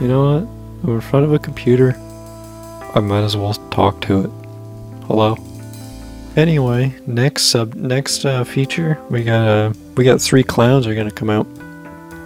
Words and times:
You 0.00 0.08
know 0.08 0.34
what? 0.34 0.42
I'm 0.84 0.94
in 0.96 1.00
front 1.00 1.24
of 1.24 1.32
a 1.32 1.38
computer. 1.38 1.94
I 2.94 3.00
might 3.00 3.22
as 3.22 3.36
well 3.36 3.54
talk 3.70 4.00
to 4.02 4.24
it. 4.24 4.30
Hello. 5.06 5.36
Anyway, 6.36 6.94
next 7.06 7.44
sub, 7.44 7.74
next 7.74 8.26
uh, 8.26 8.44
feature, 8.44 8.98
we 9.08 9.24
got 9.24 9.48
uh, 9.48 9.72
we 9.96 10.04
got 10.04 10.20
three 10.20 10.42
clowns 10.42 10.86
are 10.86 10.94
gonna 10.94 11.10
come 11.10 11.30
out. 11.30 11.46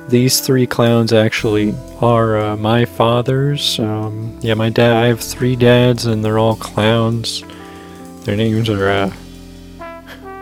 These 0.08 0.40
three 0.40 0.66
clowns 0.66 1.12
actually 1.12 1.72
are 2.00 2.36
uh, 2.38 2.56
my 2.56 2.84
father's. 2.84 3.78
Um, 3.78 4.36
yeah, 4.42 4.54
my 4.54 4.68
dad. 4.68 4.96
I 4.96 5.06
have 5.06 5.20
three 5.20 5.54
dads, 5.54 6.06
and 6.06 6.24
they're 6.24 6.38
all 6.40 6.56
clowns. 6.56 7.44
Their 8.24 8.34
names 8.34 8.68
are. 8.68 8.88
Uh, 8.88 9.14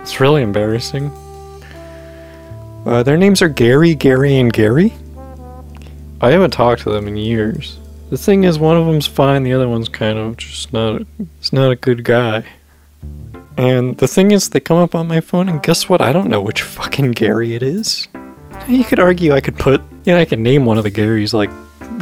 it's 0.00 0.18
really 0.18 0.40
embarrassing. 0.40 1.12
Uh, 2.86 3.02
their 3.02 3.18
names 3.18 3.42
are 3.42 3.50
Gary, 3.50 3.95
Gary, 3.95 4.38
and 4.38 4.50
Gary. 4.50 4.95
I 6.21 6.30
haven't 6.32 6.50
talked 6.50 6.82
to 6.82 6.91
them 6.91 7.07
in 7.07 7.16
years. 7.16 7.79
The 8.11 8.18
thing 8.18 8.45
is, 8.45 8.59
one 8.59 8.77
of 8.77 8.87
them's 8.87 9.07
fine, 9.07 9.45
the 9.45 9.53
other 9.53 9.68
one's 9.68 9.89
kind 9.89 10.18
of 10.18 10.36
just 10.36 10.72
not. 10.72 11.03
It's 11.39 11.53
not 11.53 11.71
a 11.71 11.76
good 11.76 12.03
guy. 12.04 12.45
And 13.57 13.99
the 13.99 14.09
thing 14.09 14.31
is, 14.31 14.49
they 14.49 14.61
come 14.61 14.79
up 14.79 14.95
on 14.95 15.07
my 15.07 15.21
phone, 15.21 15.49
and 15.49 15.62
guess 15.62 15.89
what? 15.89 16.00
I 16.00 16.12
don't 16.12 16.29
know 16.29 16.40
which 16.40 16.62
fucking 16.62 17.12
Gary 17.12 17.54
it 17.54 17.62
is. 17.62 18.09
You 18.67 18.85
could 18.85 18.99
argue 18.99 19.32
I 19.32 19.40
could 19.40 19.59
put, 19.59 19.81
you 20.04 20.12
know, 20.12 20.18
I 20.18 20.25
could 20.25 20.39
name 20.39 20.64
one 20.64 20.79
of 20.79 20.85
the 20.85 20.90
Garys 20.90 21.32
like 21.32 21.50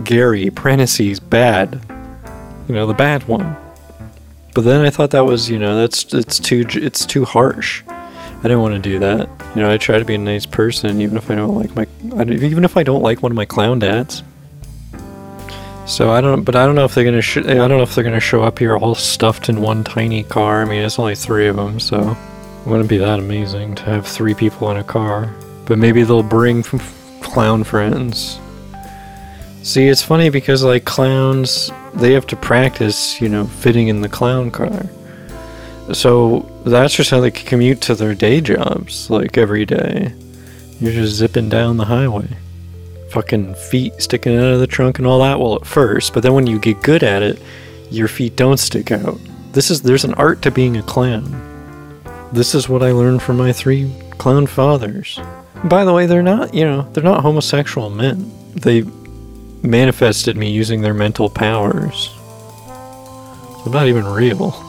Gary, 0.05 0.51
parentheses, 0.51 1.21
bad. 1.21 1.81
You 2.69 2.75
know, 2.75 2.87
the 2.87 2.95
bad 2.95 3.27
one. 3.29 3.57
But 4.55 4.63
then 4.63 4.85
I 4.85 4.91
thought 4.91 5.11
that 5.11 5.27
was, 5.27 5.51
you 5.51 5.59
know, 5.59 5.77
that's 5.77 6.15
it's 6.15 6.39
too 6.39 6.65
it's 6.71 7.05
too 7.05 7.27
harsh. 7.27 7.83
I 8.39 8.43
didn't 8.43 8.61
want 8.61 8.75
to 8.75 8.81
do 8.81 8.99
that. 9.01 9.29
You 9.55 9.63
know, 9.63 9.71
I 9.71 9.77
try 9.77 9.99
to 9.99 10.05
be 10.05 10.15
a 10.15 10.19
nice 10.19 10.47
person, 10.47 11.01
even 11.01 11.17
if 11.17 11.31
I 11.31 11.35
don't 11.35 11.55
like 11.55 11.75
my, 11.75 11.87
even 12.25 12.65
if 12.65 12.77
I 12.77 12.83
don't 12.83 13.03
like 13.03 13.23
one 13.23 13.33
of 13.33 13.37
my 13.37 13.45
clown 13.45 13.79
dads. 13.79 14.23
So 15.87 16.11
I 16.11 16.21
don't, 16.21 16.43
but 16.45 16.57
I 16.57 16.67
don't 16.67 16.75
know 16.75 16.85
if 16.85 16.95
they're 16.95 17.05
gonna. 17.05 17.23
Sh- 17.23 17.39
I 17.39 17.55
don't 17.55 17.71
know 17.71 17.83
if 17.83 17.95
they're 17.95 18.05
gonna 18.05 18.21
show 18.21 18.43
up 18.43 18.59
here 18.59 18.77
all 18.77 18.95
stuffed 18.95 19.49
in 19.49 19.61
one 19.61 19.85
tiny 19.85 20.25
car. 20.25 20.63
I 20.63 20.65
mean, 20.65 20.83
it's 20.83 20.99
only 20.99 21.15
three 21.15 21.47
of 21.47 21.57
them, 21.57 21.81
so 21.81 22.11
it 22.11 22.69
wouldn't 22.69 22.89
be 22.89 22.99
that 22.99 23.19
amazing 23.19 23.77
to 23.77 23.85
have 23.85 24.07
three 24.07 24.35
people 24.35 24.71
in 24.71 24.77
a 24.77 24.85
car. 24.85 25.33
But 25.65 25.79
maybe 25.79 26.03
they'll 26.03 26.23
bring 26.23 26.63
clown 27.23 27.65
friends. 27.65 28.39
See, 29.63 29.87
it's 29.87 30.03
funny 30.03 30.29
because 30.29 30.63
like 30.63 30.85
clowns, 30.85 31.71
they 31.95 32.13
have 32.13 32.27
to 32.29 32.37
practice, 32.37 33.21
you 33.21 33.29
know, 33.29 33.47
fitting 33.47 33.89
in 33.89 34.01
the 34.01 34.09
clown 34.09 34.51
car. 34.51 34.87
So 35.93 36.41
that's 36.65 36.95
just 36.95 37.11
how 37.11 37.21
they 37.21 37.31
commute 37.31 37.81
to 37.83 37.95
their 37.95 38.15
day 38.15 38.41
jobs, 38.41 39.09
like 39.09 39.39
every 39.39 39.65
day. 39.65 40.13
You're 40.81 40.93
just 40.93 41.15
zipping 41.15 41.49
down 41.49 41.77
the 41.77 41.85
highway. 41.85 42.29
Fucking 43.11 43.55
feet 43.55 44.03
sticking 44.03 44.37
out 44.37 44.53
of 44.53 44.61
the 44.61 44.67
trunk 44.67 44.99
and 44.99 45.07
all 45.07 45.21
that, 45.21 45.39
well, 45.39 45.57
at 45.57 45.67
first, 45.67 46.13
but 46.13 46.23
then 46.23 46.35
when 46.35 46.47
you 46.47 46.59
get 46.59 46.83
good 46.83 47.03
at 47.03 47.23
it, 47.23 47.41
your 47.91 48.09
feet 48.09 48.37
don't 48.37 48.59
stick 48.59 48.91
out. 48.91 49.19
This 49.53 49.71
is, 49.71 49.81
there's 49.81 50.05
an 50.05 50.15
art 50.15 50.43
to 50.43 50.51
being 50.51 50.77
a 50.77 50.83
clown. 50.83 52.03
This 52.33 52.55
is 52.55 52.69
what 52.69 52.83
I 52.83 52.91
learned 52.91 53.23
from 53.23 53.37
my 53.37 53.53
three 53.53 53.91
clown 54.19 54.47
fathers. 54.47 55.21
By 55.65 55.85
the 55.85 55.93
way, 55.93 56.07
they're 56.07 56.23
not, 56.23 56.53
you 56.53 56.65
know, 56.65 56.83
they're 56.93 57.05
not 57.05 57.23
homosexual 57.23 57.89
men. 57.89 58.31
They 58.55 58.83
manifested 59.63 60.37
me 60.37 60.51
using 60.51 60.83
their 60.83 60.95
mental 60.95 61.31
powers. 61.31 62.11
They're 63.65 63.73
not 63.73 63.87
even 63.87 64.05
real. 64.05 64.66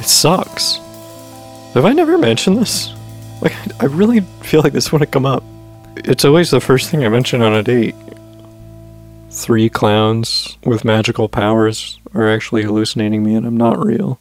It 0.00 0.06
sucks. 0.06 0.78
Have 1.74 1.84
I 1.84 1.92
never 1.92 2.18
mentioned 2.18 2.58
this? 2.58 2.92
Like, 3.40 3.54
I 3.82 3.86
really 3.86 4.20
feel 4.42 4.62
like 4.62 4.72
this 4.72 4.92
would 4.92 5.00
have 5.00 5.10
come 5.10 5.26
up. 5.26 5.42
It's 5.96 6.24
always 6.24 6.50
the 6.50 6.60
first 6.60 6.90
thing 6.90 7.04
I 7.04 7.08
mention 7.08 7.42
on 7.42 7.54
a 7.54 7.62
date. 7.62 7.94
Three 9.30 9.68
clowns 9.68 10.58
with 10.64 10.84
magical 10.84 11.28
powers 11.28 11.98
are 12.14 12.28
actually 12.28 12.62
hallucinating 12.62 13.22
me 13.22 13.34
and 13.34 13.46
I'm 13.46 13.56
not 13.56 13.84
real. 13.84 14.20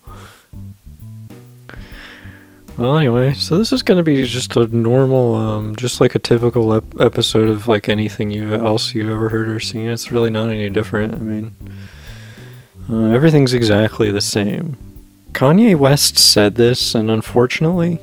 Well, 2.77 2.97
anyway, 2.97 3.33
so 3.33 3.57
this 3.57 3.73
is 3.73 3.83
going 3.83 3.97
to 3.97 4.03
be 4.03 4.23
just 4.23 4.55
a 4.55 4.65
normal, 4.67 5.35
um, 5.35 5.75
just 5.75 6.01
like 6.01 6.15
a 6.15 6.19
typical 6.19 6.73
ep- 6.73 6.99
episode 6.99 7.49
of 7.49 7.67
like 7.67 7.89
anything 7.89 8.31
you 8.31 8.55
else 8.55 8.95
you've 8.95 9.09
ever 9.09 9.29
heard 9.29 9.49
or 9.49 9.59
seen. 9.59 9.87
It's 9.89 10.11
really 10.11 10.29
not 10.29 10.49
any 10.49 10.69
different. 10.69 11.13
I 11.13 11.17
mean, 11.17 11.55
uh, 12.89 13.09
everything's 13.09 13.53
exactly 13.53 14.09
the 14.09 14.21
same. 14.21 14.77
Kanye 15.33 15.75
West 15.75 16.17
said 16.17 16.55
this, 16.55 16.93
and 16.93 17.09
unfortunately, 17.09 17.99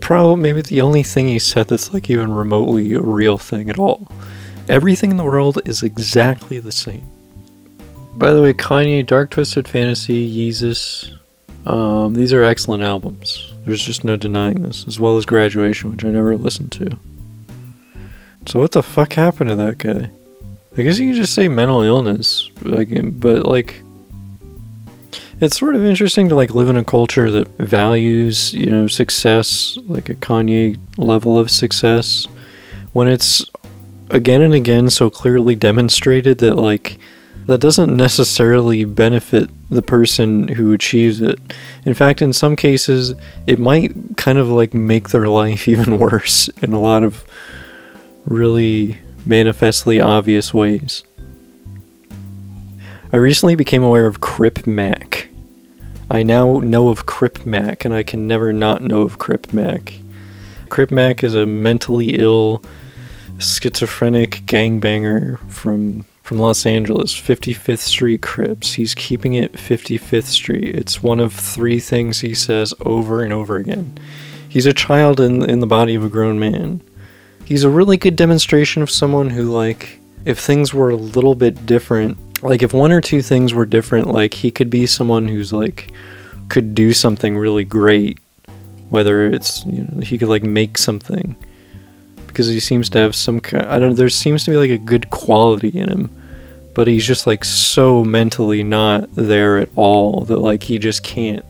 probably 0.00 0.42
maybe 0.42 0.62
the 0.62 0.80
only 0.80 1.02
thing 1.02 1.28
he 1.28 1.38
said 1.38 1.68
that's 1.68 1.92
like 1.92 2.08
even 2.08 2.32
remotely 2.32 2.94
a 2.94 3.00
real 3.00 3.38
thing 3.38 3.68
at 3.68 3.78
all. 3.78 4.10
Everything 4.68 5.10
in 5.10 5.16
the 5.16 5.24
world 5.24 5.60
is 5.64 5.82
exactly 5.82 6.58
the 6.58 6.72
same. 6.72 7.08
By 8.16 8.32
the 8.32 8.42
way, 8.42 8.52
Kanye, 8.52 9.06
Dark 9.06 9.30
Twisted 9.30 9.66
Fantasy, 9.66 10.28
Yeezus, 10.28 11.12
um, 11.66 12.14
these 12.14 12.32
are 12.32 12.42
excellent 12.42 12.82
albums. 12.82 13.52
There's 13.64 13.84
just 13.84 14.04
no 14.04 14.16
denying 14.16 14.62
this, 14.62 14.86
as 14.86 14.98
well 14.98 15.16
as 15.16 15.26
Graduation, 15.26 15.90
which 15.90 16.04
I 16.04 16.08
never 16.08 16.36
listened 16.36 16.72
to. 16.72 16.98
So 18.46 18.58
what 18.58 18.72
the 18.72 18.82
fuck 18.82 19.12
happened 19.12 19.50
to 19.50 19.56
that 19.56 19.78
guy? 19.78 20.10
I 20.76 20.82
guess 20.82 20.98
you 20.98 21.10
could 21.10 21.20
just 21.20 21.34
say 21.34 21.48
mental 21.48 21.82
illness, 21.82 22.50
like, 22.62 22.88
but 23.20 23.44
like 23.44 23.82
it's 25.40 25.58
sort 25.58 25.74
of 25.74 25.84
interesting 25.84 26.28
to 26.28 26.34
like 26.34 26.54
live 26.54 26.68
in 26.68 26.76
a 26.76 26.84
culture 26.84 27.30
that 27.30 27.48
values 27.58 28.52
you 28.52 28.70
know 28.70 28.86
success 28.86 29.78
like 29.86 30.08
a 30.08 30.14
kanye 30.14 30.78
level 30.98 31.38
of 31.38 31.50
success 31.50 32.26
when 32.92 33.08
it's 33.08 33.44
again 34.10 34.42
and 34.42 34.54
again 34.54 34.90
so 34.90 35.08
clearly 35.08 35.54
demonstrated 35.54 36.38
that 36.38 36.56
like 36.56 36.98
that 37.46 37.58
doesn't 37.58 37.96
necessarily 37.96 38.84
benefit 38.84 39.48
the 39.70 39.82
person 39.82 40.46
who 40.48 40.72
achieves 40.72 41.20
it 41.20 41.38
in 41.84 41.94
fact 41.94 42.20
in 42.20 42.32
some 42.32 42.54
cases 42.54 43.14
it 43.46 43.58
might 43.58 43.92
kind 44.16 44.38
of 44.38 44.48
like 44.48 44.74
make 44.74 45.08
their 45.08 45.26
life 45.26 45.66
even 45.68 45.98
worse 45.98 46.48
in 46.60 46.72
a 46.72 46.80
lot 46.80 47.02
of 47.02 47.24
really 48.26 48.98
manifestly 49.24 50.00
obvious 50.00 50.52
ways 50.52 51.02
I 53.12 53.16
recently 53.16 53.56
became 53.56 53.82
aware 53.82 54.06
of 54.06 54.20
Crip 54.20 54.68
Mac. 54.68 55.29
I 56.10 56.24
now 56.24 56.58
know 56.58 56.88
of 56.88 57.06
Crip 57.06 57.46
Mac, 57.46 57.84
and 57.84 57.94
I 57.94 58.02
can 58.02 58.26
never 58.26 58.52
not 58.52 58.82
know 58.82 59.02
of 59.02 59.18
Crip 59.18 59.52
Mac. 59.52 59.94
Crip 60.68 60.90
Mac 60.90 61.22
is 61.22 61.36
a 61.36 61.46
mentally 61.46 62.16
ill, 62.18 62.64
schizophrenic 63.38 64.42
gangbanger 64.46 65.38
from 65.48 66.04
from 66.24 66.38
Los 66.38 66.64
Angeles, 66.64 67.12
55th 67.12 67.78
Street 67.78 68.22
Crips. 68.22 68.74
He's 68.74 68.94
keeping 68.94 69.34
it 69.34 69.54
55th 69.54 70.26
Street. 70.26 70.76
It's 70.76 71.02
one 71.02 71.18
of 71.18 71.32
three 71.32 71.80
things 71.80 72.20
he 72.20 72.34
says 72.34 72.72
over 72.80 73.22
and 73.22 73.32
over 73.32 73.56
again. 73.56 73.98
He's 74.48 74.66
a 74.66 74.72
child 74.72 75.20
in 75.20 75.48
in 75.48 75.60
the 75.60 75.66
body 75.66 75.94
of 75.94 76.04
a 76.04 76.08
grown 76.08 76.40
man. 76.40 76.82
He's 77.44 77.62
a 77.62 77.70
really 77.70 77.96
good 77.96 78.16
demonstration 78.16 78.82
of 78.82 78.90
someone 78.90 79.30
who 79.30 79.44
like 79.44 80.00
if 80.24 80.40
things 80.40 80.74
were 80.74 80.90
a 80.90 80.96
little 80.96 81.34
bit 81.34 81.66
different, 81.66 82.18
like 82.42 82.62
if 82.62 82.72
one 82.72 82.92
or 82.92 83.00
two 83.00 83.22
things 83.22 83.54
were 83.54 83.66
different, 83.66 84.08
like 84.08 84.34
he 84.34 84.50
could 84.50 84.70
be 84.70 84.86
someone 84.86 85.28
who's 85.28 85.52
like 85.52 85.92
could 86.48 86.74
do 86.74 86.92
something 86.92 87.36
really 87.36 87.64
great. 87.64 88.18
Whether 88.88 89.26
it's 89.26 89.64
you 89.66 89.84
know 89.84 90.00
he 90.00 90.18
could 90.18 90.28
like 90.28 90.42
make 90.42 90.76
something 90.76 91.36
because 92.26 92.48
he 92.48 92.60
seems 92.60 92.88
to 92.90 92.98
have 92.98 93.14
some 93.14 93.40
kind. 93.40 93.66
I 93.66 93.78
don't. 93.78 93.94
There 93.94 94.08
seems 94.08 94.44
to 94.44 94.50
be 94.50 94.56
like 94.56 94.70
a 94.70 94.78
good 94.78 95.10
quality 95.10 95.68
in 95.68 95.88
him, 95.88 96.10
but 96.74 96.86
he's 96.86 97.06
just 97.06 97.26
like 97.26 97.44
so 97.44 98.04
mentally 98.04 98.62
not 98.62 99.14
there 99.14 99.58
at 99.58 99.68
all 99.76 100.22
that 100.22 100.38
like 100.38 100.62
he 100.62 100.78
just 100.78 101.02
can't. 101.02 101.44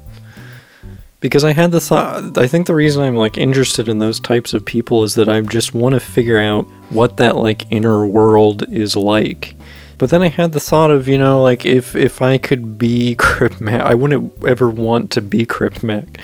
Because 1.21 1.45
I 1.45 1.53
had 1.53 1.71
the 1.71 1.81
thought. 1.81 2.39
I 2.39 2.47
think 2.47 2.67
the 2.67 2.75
reason 2.75 3.03
I'm 3.03 3.17
like 3.17 3.37
interested 3.37 3.89
in 3.89 3.99
those 3.99 4.21
types 4.21 4.55
of 4.55 4.65
people 4.65 5.05
is 5.05 5.15
that 5.17 5.29
I 5.29 5.41
just 5.43 5.75
want 5.75 5.95
to 5.95 6.01
figure 6.01 6.39
out 6.39 6.65
what 6.91 7.19
that 7.19 7.37
like 7.37 7.71
inner 7.71 8.07
world 8.07 8.65
is 8.73 8.97
like 8.97 9.55
but 10.01 10.09
then 10.09 10.23
I 10.23 10.29
had 10.29 10.53
the 10.53 10.61
thought 10.61 10.91
of, 10.91 11.09
you 11.09 11.19
know, 11.19 11.43
like 11.43 11.67
if 11.67 11.95
if 11.95 12.23
I 12.23 12.39
could 12.39 12.79
be 12.79 13.15
Crip 13.19 13.61
Mac, 13.61 13.83
I 13.83 13.93
wouldn't 13.93 14.43
ever 14.47 14.71
want 14.71 15.11
to 15.11 15.21
be 15.21 15.45
Crip 15.45 15.83
Mac. 15.83 16.19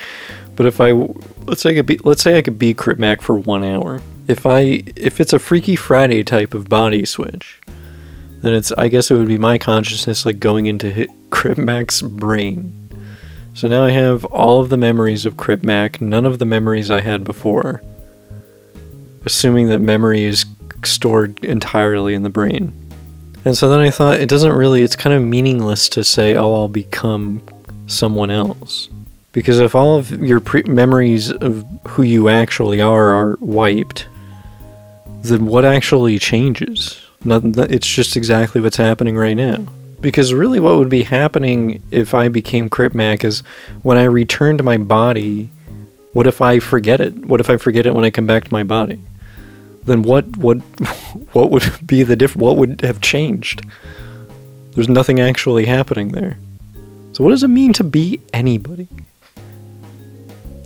But 0.55 0.65
if 0.65 0.81
I 0.81 0.93
let's 1.45 1.61
say 1.61 1.69
I 1.69 1.73
could 1.75 1.85
be 1.85 1.99
let's 1.99 2.23
say 2.23 2.39
I 2.39 2.41
could 2.41 2.57
be 2.57 2.73
Crip 2.73 2.97
Mac 2.97 3.21
for 3.21 3.35
one 3.35 3.63
hour. 3.63 4.01
If 4.27 4.47
I 4.47 4.81
if 4.95 5.21
it's 5.21 5.31
a 5.31 5.37
Freaky 5.37 5.75
Friday 5.75 6.23
type 6.23 6.55
of 6.55 6.67
body 6.67 7.05
switch, 7.05 7.61
then 8.41 8.55
it's 8.55 8.71
I 8.71 8.87
guess 8.87 9.11
it 9.11 9.13
would 9.13 9.27
be 9.27 9.37
my 9.37 9.59
consciousness 9.59 10.25
like 10.25 10.39
going 10.39 10.65
into 10.65 10.89
hit 10.89 11.11
Crip 11.29 11.59
Mac's 11.59 12.01
brain. 12.01 12.73
So 13.53 13.67
now 13.67 13.83
I 13.83 13.91
have 13.91 14.25
all 14.25 14.59
of 14.59 14.69
the 14.69 14.77
memories 14.77 15.23
of 15.23 15.37
Crip 15.37 15.61
Mac, 15.61 16.01
none 16.01 16.25
of 16.25 16.39
the 16.39 16.45
memories 16.45 16.89
I 16.89 17.01
had 17.01 17.23
before. 17.23 17.83
Assuming 19.23 19.69
that 19.69 19.81
memory 19.81 20.23
is 20.23 20.47
stored 20.83 21.43
entirely 21.45 22.15
in 22.15 22.23
the 22.23 22.29
brain. 22.31 22.86
And 23.47 23.57
so 23.57 23.69
then 23.69 23.79
I 23.79 23.91
thought 23.91 24.19
it 24.19 24.27
doesn't 24.27 24.51
really, 24.51 24.81
it's 24.81 24.97
kind 24.97 25.15
of 25.15 25.23
meaningless 25.23 25.87
to 25.89 26.03
say, 26.03 26.35
oh, 26.35 26.53
I'll 26.53 26.67
become 26.67 27.41
someone 27.85 28.29
else. 28.29 28.89
Because 29.31 29.61
if 29.61 29.73
all 29.73 29.95
of 29.95 30.11
your 30.11 30.41
pre- 30.41 30.63
memories 30.63 31.31
of 31.31 31.65
who 31.87 32.03
you 32.03 32.27
actually 32.27 32.81
are 32.81 33.07
are 33.07 33.37
wiped, 33.39 34.05
then 35.21 35.45
what 35.45 35.63
actually 35.63 36.19
changes? 36.19 36.99
Nothing. 37.23 37.53
It's 37.57 37.87
just 37.87 38.17
exactly 38.17 38.59
what's 38.59 38.75
happening 38.75 39.15
right 39.15 39.37
now. 39.37 39.65
Because 40.01 40.33
really, 40.33 40.59
what 40.59 40.77
would 40.77 40.89
be 40.89 41.03
happening 41.03 41.81
if 41.89 42.13
I 42.13 42.27
became 42.27 42.67
Crip 42.67 42.93
Mac 42.93 43.23
is 43.23 43.43
when 43.81 43.97
I 43.97 44.03
return 44.03 44.57
to 44.57 44.63
my 44.63 44.75
body. 44.75 45.49
What 46.11 46.27
if 46.27 46.41
I 46.41 46.59
forget 46.59 46.99
it? 46.99 47.15
What 47.25 47.39
if 47.39 47.49
I 47.49 47.55
forget 47.55 47.85
it 47.85 47.95
when 47.95 48.03
I 48.03 48.09
come 48.09 48.27
back 48.27 48.43
to 48.43 48.51
my 48.51 48.63
body? 48.63 48.99
Then 49.87 50.03
what? 50.03 50.37
What? 50.37 50.57
What 51.33 51.51
would 51.51 51.63
be 51.85 52.03
the 52.03 52.15
diff? 52.15 52.35
What 52.35 52.57
would 52.57 52.81
have 52.81 53.01
changed? 53.01 53.65
There's 54.71 54.89
nothing 54.89 55.19
actually 55.19 55.65
happening 55.65 56.09
there. 56.09 56.37
So 57.13 57.23
what 57.23 57.31
does 57.31 57.43
it 57.43 57.47
mean 57.47 57.73
to 57.73 57.83
be 57.83 58.21
anybody? 58.33 58.87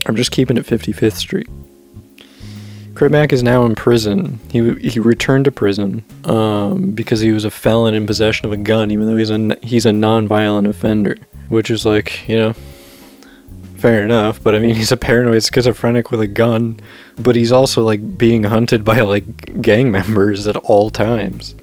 I'm 0.05 0.15
just 0.15 0.31
keeping 0.31 0.57
it 0.57 0.65
55th 0.65 1.13
Street. 1.13 1.47
Crip 2.95 3.11
Mac 3.11 3.31
is 3.31 3.41
now 3.41 3.65
in 3.65 3.75
prison. 3.75 4.39
He 4.49 4.73
he 4.75 4.99
returned 4.99 5.45
to 5.45 5.51
prison 5.51 6.03
um, 6.25 6.91
because 6.91 7.21
he 7.21 7.31
was 7.31 7.45
a 7.45 7.51
felon 7.51 7.93
in 7.93 8.05
possession 8.05 8.45
of 8.45 8.51
a 8.51 8.57
gun, 8.57 8.91
even 8.91 9.07
though 9.07 9.17
he's 9.17 9.29
a 9.29 9.57
he's 9.63 9.85
a 9.85 9.93
non-violent 9.93 10.67
offender, 10.67 11.17
which 11.49 11.71
is 11.71 11.85
like 11.85 12.27
you 12.27 12.37
know, 12.37 12.53
fair 13.81 14.03
enough. 14.03 14.41
But 14.41 14.55
I 14.55 14.59
mean, 14.59 14.75
he's 14.75 14.91
a 14.91 14.97
paranoid 14.97 15.43
schizophrenic 15.43 16.11
with 16.11 16.21
a 16.21 16.27
gun, 16.27 16.79
but 17.17 17.35
he's 17.35 17.51
also 17.51 17.83
like 17.83 18.17
being 18.17 18.43
hunted 18.43 18.85
by 18.85 19.01
like 19.01 19.61
gang 19.61 19.91
members 19.91 20.47
at 20.47 20.55
all 20.57 20.89
times. 20.89 21.55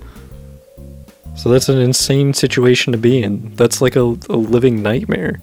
So 1.37 1.49
that's 1.49 1.69
an 1.69 1.79
insane 1.79 2.35
situation 2.35 2.93
to 2.93 2.99
be 2.99 3.23
in. 3.23 3.55
That's 3.55 3.81
like 3.81 3.95
a, 3.95 4.01
a 4.29 4.37
living 4.37 4.83
nightmare. 4.83 5.41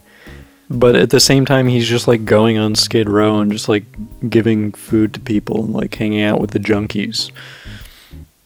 But 0.70 0.96
at 0.96 1.12
the 1.12 1.20
same 1.20 1.46
time, 1.46 1.68
he's 1.68 1.88
just 1.88 2.08
like 2.08 2.26
going 2.26 2.58
on 2.58 2.76
Skid 2.76 3.08
Row 3.08 3.40
and 3.40 3.52
just 3.52 3.70
like 3.70 3.86
giving 4.30 4.72
food 4.74 5.14
to 5.14 5.20
people 5.20 5.64
and 5.64 5.74
like 5.74 5.96
hanging 5.96 6.24
out 6.24 6.42
with 6.42 6.52
the 6.52 6.60
junkies. 6.60 7.32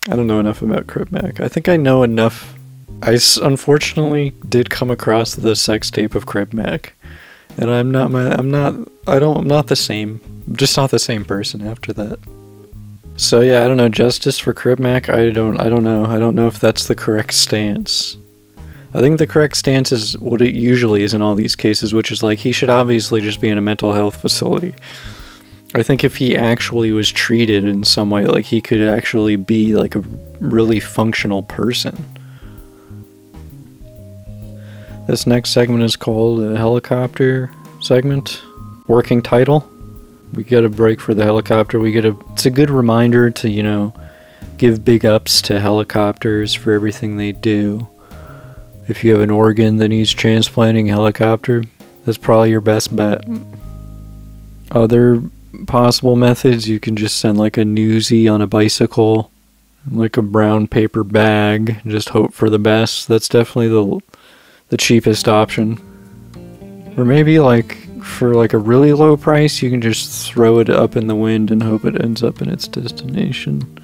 I 0.10 0.16
don't 0.16 0.28
know 0.28 0.40
enough 0.40 0.62
about 0.62 0.88
Crip 0.88 1.12
Mac. 1.12 1.40
I 1.40 1.48
think 1.48 1.70
I 1.70 1.78
know 1.78 2.04
enough. 2.04 2.56
I 3.02 3.14
s- 3.14 3.38
unfortunately 3.38 4.34
did 4.48 4.70
come 4.70 4.92
across 4.92 5.34
the 5.34 5.56
sex 5.56 5.90
tape 5.90 6.14
of 6.14 6.26
Crip 6.26 6.54
Mac, 6.54 6.94
and 7.60 7.70
I'm 7.70 7.92
not 7.92 8.10
my. 8.10 8.32
I'm 8.32 8.50
not. 8.50 8.76
I 9.06 9.20
don't. 9.20 9.38
I'm 9.38 9.48
not 9.48 9.68
the 9.68 9.76
same. 9.76 10.22
Just 10.54 10.78
not 10.78 10.92
the 10.92 11.00
same 11.00 11.26
person 11.26 11.68
after 11.68 11.94
that. 11.94 12.20
So 13.18 13.42
yeah, 13.42 13.64
I 13.64 13.68
don't 13.68 13.78
know. 13.78 13.90
Justice 13.90 14.40
for 14.40 14.54
Crip 14.54 14.80
Mac. 14.80 15.10
I 15.10 15.30
don't. 15.30 15.60
I 15.60 15.68
don't 15.68 15.84
know. 15.84 16.06
I 16.06 16.18
don't 16.18 16.36
know 16.36 16.48
if 16.48 16.60
that's 16.60 16.88
the 16.88 16.96
correct 16.96 17.34
stance. 17.34 18.18
I 18.94 19.02
think 19.02 19.20
the 19.20 19.28
correct 19.28 19.58
stance 19.58 19.92
is 19.92 20.18
what 20.18 20.42
it 20.42 20.56
usually 20.56 21.04
is 21.04 21.14
in 21.14 21.22
all 21.22 21.36
these 21.36 21.56
cases, 21.56 21.94
which 21.94 22.12
is 22.12 22.24
like 22.24 22.40
he 22.40 22.52
should 22.52 22.70
obviously 22.70 23.22
just 23.22 23.42
be 23.42 23.50
in 23.50 23.58
a 23.58 23.62
mental 23.62 23.94
health 23.94 24.16
facility. 24.16 24.74
I 25.76 25.84
think 25.84 26.04
if 26.04 26.16
he 26.16 26.36
actually 26.36 26.92
was 26.92 27.12
treated 27.12 27.66
in 27.66 27.84
some 27.84 28.10
way, 28.10 28.26
like 28.26 28.46
he 28.46 28.62
could 28.62 28.82
actually 28.82 29.36
be 29.36 29.76
like 29.76 29.96
a 29.96 30.04
really 30.40 30.80
functional 30.80 31.44
person. 31.44 32.04
This 35.10 35.26
next 35.26 35.50
segment 35.50 35.82
is 35.82 35.96
called 35.96 36.40
the 36.40 36.56
helicopter 36.56 37.50
segment. 37.80 38.44
Working 38.86 39.24
title. 39.24 39.68
We 40.34 40.44
get 40.44 40.64
a 40.64 40.70
break 40.70 41.02
for 41.02 41.16
the 41.16 41.24
helicopter. 41.24 41.80
We 41.80 41.92
get 41.92 42.06
a. 42.06 42.16
It's 42.34 42.46
a 42.46 42.52
good 42.52 42.70
reminder 42.70 43.32
to 43.32 43.50
you 43.50 43.64
know, 43.64 43.92
give 44.58 44.86
big 44.86 45.08
ups 45.08 45.42
to 45.44 45.60
helicopters 45.60 46.54
for 46.54 46.74
everything 46.74 47.18
they 47.18 47.32
do. 47.32 47.88
If 48.88 49.04
you 49.04 49.14
have 49.14 49.22
an 49.22 49.32
organ 49.32 49.78
that 49.78 49.88
needs 49.88 50.14
transplanting, 50.14 50.86
helicopter, 50.86 51.64
that's 52.06 52.20
probably 52.20 52.52
your 52.52 52.62
best 52.62 52.96
bet. 52.96 53.26
Other 54.70 55.24
possible 55.66 56.18
methods, 56.18 56.70
you 56.70 56.80
can 56.80 56.96
just 56.96 57.18
send 57.18 57.40
like 57.40 57.58
a 57.58 57.64
newsie 57.64 58.32
on 58.32 58.44
a 58.44 58.48
bicycle, 58.48 59.32
like 59.90 60.18
a 60.18 60.22
brown 60.22 60.68
paper 60.68 61.04
bag, 61.04 61.82
just 61.88 62.10
hope 62.10 62.32
for 62.32 62.48
the 62.48 62.60
best. 62.60 63.08
That's 63.08 63.28
definitely 63.28 63.70
the 63.70 64.19
the 64.70 64.78
cheapest 64.78 65.28
option. 65.28 65.78
Or 66.98 67.06
maybe 67.06 67.40
like 67.40 67.78
for 68.04 68.34
like 68.34 68.54
a 68.54 68.58
really 68.58 68.94
low 68.94 69.16
price, 69.18 69.62
you 69.62 69.70
can 69.70 69.82
just 69.82 70.28
throw 70.28 70.60
it 70.60 70.70
up 70.70 70.96
in 70.96 71.08
the 71.08 71.16
wind 71.16 71.52
and 71.52 71.62
hope 71.62 71.86
it 71.86 72.02
ends 72.02 72.24
up 72.24 72.42
in 72.42 72.50
its 72.50 72.68
destination. 72.68 73.80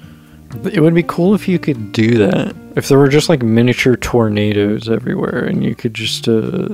It 0.64 0.80
would 0.80 0.94
be 0.94 1.02
cool 1.02 1.34
if 1.34 1.48
you 1.48 1.58
could 1.58 1.92
do 1.92 2.18
that. 2.18 2.54
If 2.76 2.88
there 2.88 2.98
were 2.98 3.08
just 3.08 3.28
like 3.28 3.42
miniature 3.42 3.96
tornadoes 3.96 4.88
everywhere 4.88 5.44
and 5.44 5.64
you 5.64 5.74
could 5.74 5.94
just 5.94 6.28
uh, 6.28 6.68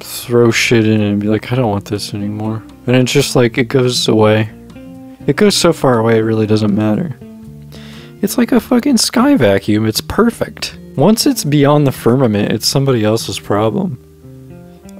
throw 0.00 0.50
shit 0.50 0.86
in 0.86 1.00
and 1.00 1.20
be 1.20 1.28
like, 1.28 1.52
I 1.52 1.56
don't 1.56 1.70
want 1.70 1.86
this 1.86 2.14
anymore. 2.14 2.62
And 2.86 2.96
it's 2.96 3.12
just 3.12 3.36
like, 3.36 3.58
it 3.58 3.68
goes 3.68 4.08
away. 4.08 4.50
It 5.26 5.36
goes 5.36 5.56
so 5.56 5.72
far 5.72 5.98
away, 5.98 6.18
it 6.18 6.22
really 6.22 6.46
doesn't 6.46 6.74
matter. 6.74 7.16
It's 8.22 8.38
like 8.38 8.52
a 8.52 8.60
fucking 8.60 8.96
sky 8.98 9.36
vacuum. 9.36 9.86
It's 9.86 10.00
perfect. 10.00 10.78
Once 10.96 11.26
it's 11.26 11.42
beyond 11.42 11.86
the 11.86 11.92
firmament, 11.92 12.52
it's 12.52 12.68
somebody 12.68 13.02
else's 13.02 13.40
problem. 13.40 13.98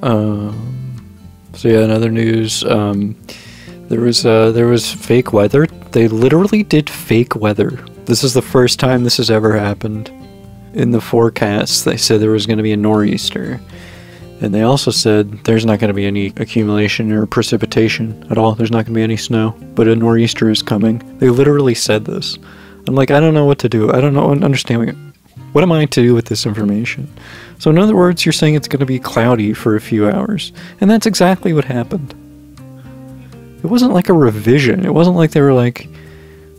Um, 0.02 1.08
so 1.52 1.68
yeah, 1.68 1.84
in 1.84 1.90
other 1.92 2.10
news, 2.10 2.64
um, 2.64 3.16
there 3.88 4.00
was 4.00 4.26
uh, 4.26 4.50
there 4.50 4.66
was 4.66 4.92
fake 4.92 5.32
weather. 5.32 5.66
They 5.92 6.08
literally 6.08 6.64
did 6.64 6.90
fake 6.90 7.36
weather. 7.36 7.70
This 8.06 8.24
is 8.24 8.34
the 8.34 8.42
first 8.42 8.80
time 8.80 9.04
this 9.04 9.18
has 9.18 9.30
ever 9.30 9.56
happened. 9.56 10.10
In 10.74 10.90
the 10.90 11.00
forecast, 11.00 11.84
they 11.84 11.96
said 11.96 12.20
there 12.20 12.32
was 12.32 12.46
going 12.46 12.56
to 12.56 12.64
be 12.64 12.72
a 12.72 12.76
nor'easter, 12.76 13.60
and 14.40 14.52
they 14.52 14.62
also 14.62 14.90
said 14.90 15.44
there's 15.44 15.64
not 15.64 15.78
going 15.78 15.88
to 15.88 15.94
be 15.94 16.06
any 16.06 16.32
accumulation 16.38 17.12
or 17.12 17.24
precipitation 17.24 18.26
at 18.30 18.38
all. 18.38 18.56
There's 18.56 18.72
not 18.72 18.78
going 18.78 18.94
to 18.94 18.98
be 18.98 19.02
any 19.04 19.16
snow, 19.16 19.54
but 19.76 19.86
a 19.86 19.94
nor'easter 19.94 20.50
is 20.50 20.60
coming. 20.60 21.18
They 21.18 21.30
literally 21.30 21.74
said 21.74 22.04
this. 22.04 22.36
I'm 22.88 22.96
like, 22.96 23.12
I 23.12 23.20
don't 23.20 23.34
know 23.34 23.46
what 23.46 23.60
to 23.60 23.68
do. 23.68 23.92
I 23.92 24.00
don't 24.00 24.12
know 24.12 24.26
what 24.26 24.42
understand 24.42 25.13
what, 25.52 25.62
am 25.62 25.72
I 25.72 25.86
to 25.86 26.02
do 26.02 26.14
with 26.14 26.26
this 26.26 26.46
information. 26.46 27.12
So 27.58 27.70
in 27.70 27.78
other 27.78 27.94
words, 27.94 28.24
you're 28.24 28.32
saying 28.32 28.54
it's 28.54 28.68
going 28.68 28.80
to 28.80 28.86
be 28.86 28.98
cloudy 28.98 29.52
for 29.52 29.76
a 29.76 29.80
few 29.80 30.08
hours, 30.08 30.52
and 30.80 30.90
that's 30.90 31.06
exactly 31.06 31.52
what 31.52 31.64
happened. 31.64 32.14
It 33.62 33.68
wasn't 33.68 33.94
like 33.94 34.08
a 34.08 34.12
revision. 34.12 34.84
It 34.84 34.92
wasn't 34.92 35.16
like 35.16 35.30
they 35.30 35.40
were 35.40 35.54
like 35.54 35.88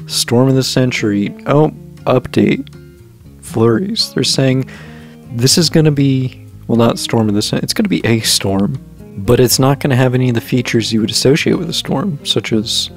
storm 0.07 0.49
of 0.49 0.55
the 0.55 0.63
century. 0.63 1.35
Oh, 1.45 1.69
update 2.05 2.67
flurries. 3.41 4.13
They're 4.13 4.23
saying 4.23 4.69
this 5.31 5.57
is 5.57 5.69
going 5.69 5.85
to 5.85 5.91
be 5.91 6.45
well, 6.67 6.77
not 6.77 6.97
storm 6.97 7.29
of 7.29 7.35
the 7.35 7.41
century. 7.41 7.63
It's 7.63 7.73
going 7.73 7.85
to 7.85 7.89
be 7.89 8.05
a 8.05 8.21
storm, 8.21 8.79
but 9.17 9.39
it's 9.39 9.59
not 9.59 9.79
going 9.79 9.91
to 9.91 9.95
have 9.95 10.15
any 10.15 10.29
of 10.29 10.35
the 10.35 10.41
features 10.41 10.91
you 10.91 11.01
would 11.01 11.11
associate 11.11 11.57
with 11.57 11.69
a 11.69 11.73
storm, 11.73 12.23
such 12.25 12.51
as 12.51 12.89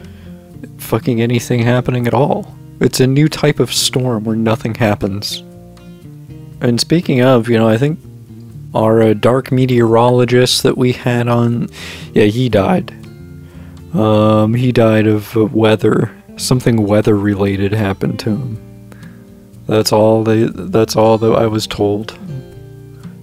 fucking 0.79 1.21
anything 1.21 1.61
happening 1.61 2.07
at 2.07 2.15
all. 2.15 2.57
It's 2.81 3.01
a 3.01 3.07
new 3.07 3.29
type 3.29 3.61
of 3.61 3.73
storm 3.73 4.25
where 4.25 4.37
nothing 4.37 4.75
happens. 4.75 5.43
And 6.61 6.81
speaking 6.81 7.21
of, 7.21 7.49
you 7.49 7.57
know, 7.57 7.69
I 7.69 7.79
think 7.79 7.99
our 8.75 9.01
uh, 9.03 9.15
dark 9.15 9.53
meteorologist 9.53 10.63
that 10.63 10.77
we 10.77 10.93
had 10.93 11.29
on, 11.29 11.69
yeah, 12.13 12.25
he 12.25 12.49
died. 12.49 12.93
Um, 13.95 14.55
he 14.55 14.73
died 14.73 15.07
of 15.07 15.37
uh, 15.37 15.47
weather. 15.47 16.15
Something 16.37 16.87
weather 16.87 17.17
related 17.17 17.73
happened 17.73 18.19
to 18.21 18.31
him. 18.31 18.91
That's 19.67 19.93
all 19.93 20.25
they. 20.25 20.45
That's 20.45 20.97
all 20.97 21.19
that 21.19 21.33
I 21.33 21.47
was 21.47 21.67
told. 21.67 22.19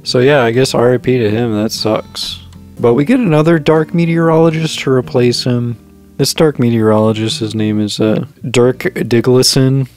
So 0.03 0.19
yeah, 0.19 0.43
I 0.43 0.51
guess 0.51 0.73
RIP 0.73 1.03
to 1.03 1.29
him. 1.29 1.53
That 1.53 1.71
sucks. 1.71 2.39
But 2.79 2.93
we 2.93 3.05
get 3.05 3.19
another 3.19 3.57
dark 3.57 3.93
meteorologist 3.93 4.79
to 4.79 4.91
replace 4.91 5.43
him. 5.43 5.77
This 6.17 6.33
dark 6.33 6.59
meteorologist, 6.59 7.39
his 7.39 7.55
name 7.55 7.79
is 7.79 7.99
uh, 7.99 8.25
Dirk 8.49 8.79
Diglison. 8.79 9.89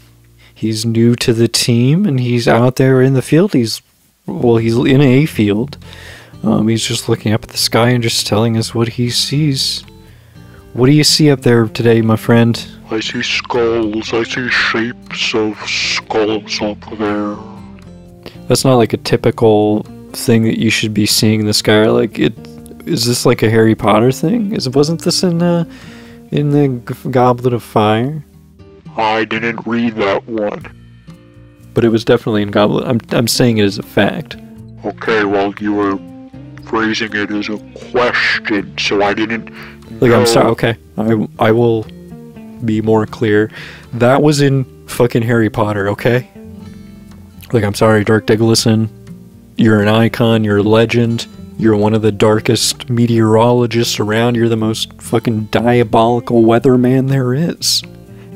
He's 0.58 0.84
new 0.84 1.14
to 1.14 1.32
the 1.32 1.46
team, 1.46 2.04
and 2.04 2.18
he's 2.18 2.48
out 2.48 2.74
there 2.76 3.00
in 3.00 3.14
the 3.14 3.22
field. 3.22 3.52
He's 3.52 3.80
well, 4.26 4.56
he's 4.56 4.76
in 4.76 5.00
a 5.00 5.24
field. 5.24 5.78
Um, 6.42 6.66
he's 6.66 6.84
just 6.84 7.08
looking 7.08 7.32
up 7.32 7.44
at 7.44 7.50
the 7.50 7.56
sky 7.56 7.90
and 7.90 8.02
just 8.02 8.26
telling 8.26 8.56
us 8.56 8.74
what 8.74 8.88
he 8.88 9.08
sees. 9.08 9.84
What 10.72 10.86
do 10.86 10.92
you 10.92 11.04
see 11.04 11.30
up 11.30 11.42
there 11.42 11.68
today, 11.68 12.00
my 12.00 12.16
friend? 12.16 12.60
I 12.90 12.98
see 12.98 13.22
skulls. 13.22 14.12
I 14.12 14.24
see 14.24 14.48
shapes 14.48 15.32
of 15.32 15.56
skulls 15.64 16.60
up 16.60 16.80
there. 16.98 17.36
That's 18.48 18.64
not 18.64 18.78
like 18.78 18.92
a 18.92 18.96
typical 18.96 19.84
thing 20.12 20.42
that 20.42 20.58
you 20.58 20.70
should 20.70 20.92
be 20.92 21.06
seeing 21.06 21.38
in 21.38 21.46
the 21.46 21.54
sky. 21.54 21.86
Like 21.86 22.18
it 22.18 22.34
is 22.84 23.06
this 23.06 23.24
like 23.24 23.44
a 23.44 23.48
Harry 23.48 23.76
Potter 23.76 24.10
thing? 24.10 24.56
Is 24.56 24.68
wasn't 24.68 25.04
this 25.04 25.22
in 25.22 25.40
uh, 25.40 25.66
in 26.32 26.50
the 26.50 26.68
Goblet 27.10 27.52
of 27.52 27.62
Fire? 27.62 28.24
I 28.98 29.24
didn't 29.24 29.64
read 29.66 29.94
that 29.94 30.26
one. 30.26 30.74
But 31.72 31.84
it 31.84 31.90
was 31.90 32.04
definitely 32.04 32.42
in 32.42 32.50
Goblet. 32.50 32.86
I'm 32.86 33.00
I'm 33.10 33.28
saying 33.28 33.58
it 33.58 33.64
as 33.64 33.78
a 33.78 33.84
fact. 33.84 34.36
Okay, 34.84 35.24
well, 35.24 35.54
you 35.60 35.72
were 35.72 35.98
phrasing 36.64 37.14
it 37.14 37.30
as 37.30 37.48
a 37.48 37.58
question, 37.90 38.76
so 38.76 39.02
I 39.02 39.14
didn't. 39.14 39.50
Like 40.00 40.12
I'm 40.12 40.26
sorry. 40.26 40.48
Okay, 40.48 40.76
I 40.96 41.28
I 41.38 41.52
will 41.52 41.84
be 42.64 42.80
more 42.82 43.06
clear. 43.06 43.50
That 43.92 44.22
was 44.22 44.40
in 44.40 44.86
fucking 44.88 45.22
Harry 45.22 45.48
Potter. 45.48 45.88
Okay. 45.90 46.28
Like 47.52 47.62
I'm 47.64 47.74
sorry, 47.74 48.04
Dirk 48.04 48.26
Diglison. 48.26 48.88
You're 49.56 49.80
an 49.80 49.88
icon. 49.88 50.42
You're 50.44 50.58
a 50.58 50.62
legend. 50.62 51.26
You're 51.58 51.76
one 51.76 51.94
of 51.94 52.02
the 52.02 52.12
darkest 52.12 52.90
meteorologists 52.90 53.98
around. 53.98 54.34
You're 54.34 54.48
the 54.48 54.56
most 54.56 55.00
fucking 55.00 55.46
diabolical 55.46 56.42
weatherman 56.42 57.08
there 57.08 57.34
is. 57.34 57.82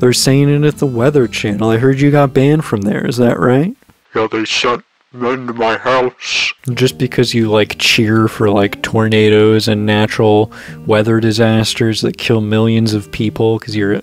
They're 0.03 0.11
saying 0.11 0.49
it 0.49 0.67
at 0.67 0.79
the 0.79 0.85
Weather 0.85 1.29
Channel. 1.29 1.69
I 1.69 1.77
heard 1.77 2.01
you 2.01 2.11
got 2.11 2.33
banned 2.33 2.65
from 2.65 2.81
there. 2.81 3.07
Is 3.07 3.15
that 3.15 3.39
right? 3.39 3.73
Yeah, 4.13 4.27
they 4.29 4.43
sent 4.43 4.83
men 5.13 5.47
to 5.47 5.53
my 5.53 5.77
house. 5.77 6.53
Just 6.73 6.97
because 6.97 7.33
you 7.33 7.49
like 7.49 7.79
cheer 7.79 8.27
for 8.27 8.49
like 8.49 8.81
tornadoes 8.81 9.69
and 9.69 9.85
natural 9.85 10.51
weather 10.85 11.21
disasters 11.21 12.01
that 12.01 12.17
kill 12.17 12.41
millions 12.41 12.93
of 12.93 13.13
people 13.13 13.57
because 13.57 13.77
you're 13.77 13.93
a 13.93 14.01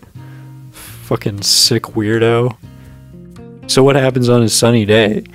fucking 0.73 1.42
sick 1.42 1.83
weirdo. 1.83 2.57
So 3.66 3.85
what 3.85 3.95
happens 3.97 4.30
on 4.30 4.42
a 4.42 4.49
sunny 4.49 4.87
day? 4.87 5.26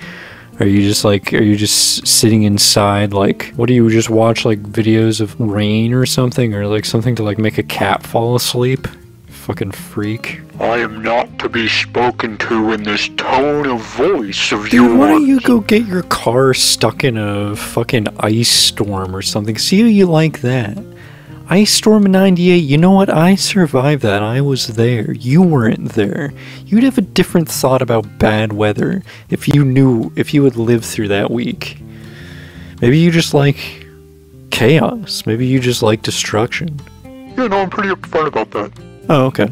Are 0.58 0.66
you 0.66 0.82
just 0.82 1.04
like 1.04 1.32
are 1.32 1.44
you 1.44 1.54
just 1.54 2.04
sitting 2.08 2.42
inside 2.42 3.12
like 3.12 3.52
what 3.54 3.66
do 3.66 3.74
you 3.74 3.88
just 3.88 4.10
watch 4.10 4.44
like 4.44 4.60
videos 4.64 5.20
of 5.20 5.38
rain 5.38 5.94
or 5.94 6.06
something 6.06 6.54
or 6.54 6.66
like 6.66 6.84
something 6.84 7.14
to 7.14 7.22
like 7.22 7.38
make 7.38 7.56
a 7.56 7.62
cat 7.62 8.04
fall 8.04 8.34
asleep? 8.34 8.88
Fucking 9.46 9.70
freak. 9.70 10.40
I 10.58 10.78
am 10.78 11.04
not 11.04 11.38
to 11.38 11.48
be 11.48 11.68
spoken 11.68 12.36
to 12.38 12.72
in 12.72 12.82
this 12.82 13.08
tone 13.10 13.68
of 13.68 13.80
voice 13.94 14.50
of 14.50 14.68
Dude, 14.68 14.98
why 14.98 15.06
don't 15.06 15.24
you 15.24 15.40
go 15.40 15.60
get 15.60 15.86
your 15.86 16.02
car 16.02 16.52
stuck 16.52 17.04
in 17.04 17.16
a 17.16 17.54
fucking 17.54 18.08
ice 18.18 18.48
storm 18.48 19.14
or 19.14 19.22
something? 19.22 19.56
See 19.56 19.82
how 19.82 19.86
you 19.86 20.06
like 20.06 20.40
that. 20.40 20.76
Ice 21.48 21.70
Storm 21.70 22.02
98, 22.02 22.56
you 22.56 22.76
know 22.76 22.90
what? 22.90 23.08
I 23.08 23.36
survived 23.36 24.02
that. 24.02 24.20
I 24.20 24.40
was 24.40 24.66
there. 24.66 25.12
You 25.12 25.42
weren't 25.42 25.90
there. 25.90 26.32
You'd 26.64 26.82
have 26.82 26.98
a 26.98 27.02
different 27.02 27.48
thought 27.48 27.82
about 27.82 28.18
bad 28.18 28.52
weather 28.52 29.04
if 29.30 29.46
you 29.46 29.64
knew, 29.64 30.10
if 30.16 30.34
you 30.34 30.42
had 30.42 30.56
lived 30.56 30.84
through 30.84 31.06
that 31.06 31.30
week. 31.30 31.80
Maybe 32.82 32.98
you 32.98 33.12
just 33.12 33.32
like 33.32 33.86
chaos. 34.50 35.24
Maybe 35.24 35.46
you 35.46 35.60
just 35.60 35.84
like 35.84 36.02
destruction. 36.02 36.80
Yeah, 37.04 37.46
no, 37.46 37.60
I'm 37.60 37.70
pretty 37.70 37.90
upfront 37.90 38.26
about 38.26 38.50
that. 38.50 38.85
Oh, 39.08 39.26
okay. 39.26 39.48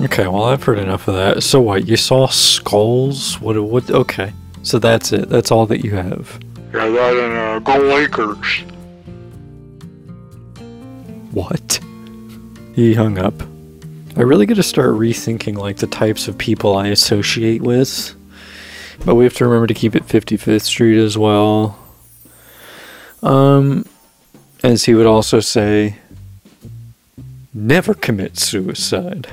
Okay, 0.00 0.26
well, 0.26 0.44
I've 0.44 0.62
heard 0.62 0.78
enough 0.78 1.08
of 1.08 1.14
that. 1.14 1.42
So 1.42 1.60
what? 1.60 1.86
You 1.86 1.96
saw 1.96 2.26
skulls? 2.26 3.40
What? 3.40 3.58
What? 3.62 3.90
Okay. 3.90 4.32
So 4.62 4.78
that's 4.78 5.12
it. 5.12 5.28
That's 5.28 5.50
all 5.50 5.66
that 5.66 5.84
you 5.84 5.92
have. 5.92 6.38
Yeah, 6.72 6.88
that 6.88 7.16
and 7.16 7.32
uh, 7.38 7.58
go 7.60 7.78
Lakers. 7.78 8.64
What? 11.30 11.80
He 12.74 12.94
hung 12.94 13.18
up. 13.18 13.34
I 14.16 14.22
really 14.22 14.46
got 14.46 14.56
to 14.56 14.62
start 14.62 14.90
rethinking 14.90 15.56
like 15.56 15.76
the 15.78 15.86
types 15.86 16.28
of 16.28 16.36
people 16.36 16.76
I 16.76 16.88
associate 16.88 17.62
with. 17.62 18.14
But 19.04 19.14
we 19.14 19.24
have 19.24 19.34
to 19.34 19.44
remember 19.44 19.66
to 19.66 19.74
keep 19.74 19.96
it 19.96 20.06
55th 20.06 20.62
Street 20.62 20.98
as 20.98 21.16
well. 21.16 21.78
Um, 23.22 23.86
as 24.62 24.84
he 24.84 24.94
would 24.94 25.06
also 25.06 25.40
say, 25.40 25.96
never 27.54 27.94
commit 27.94 28.38
suicide. 28.38 29.28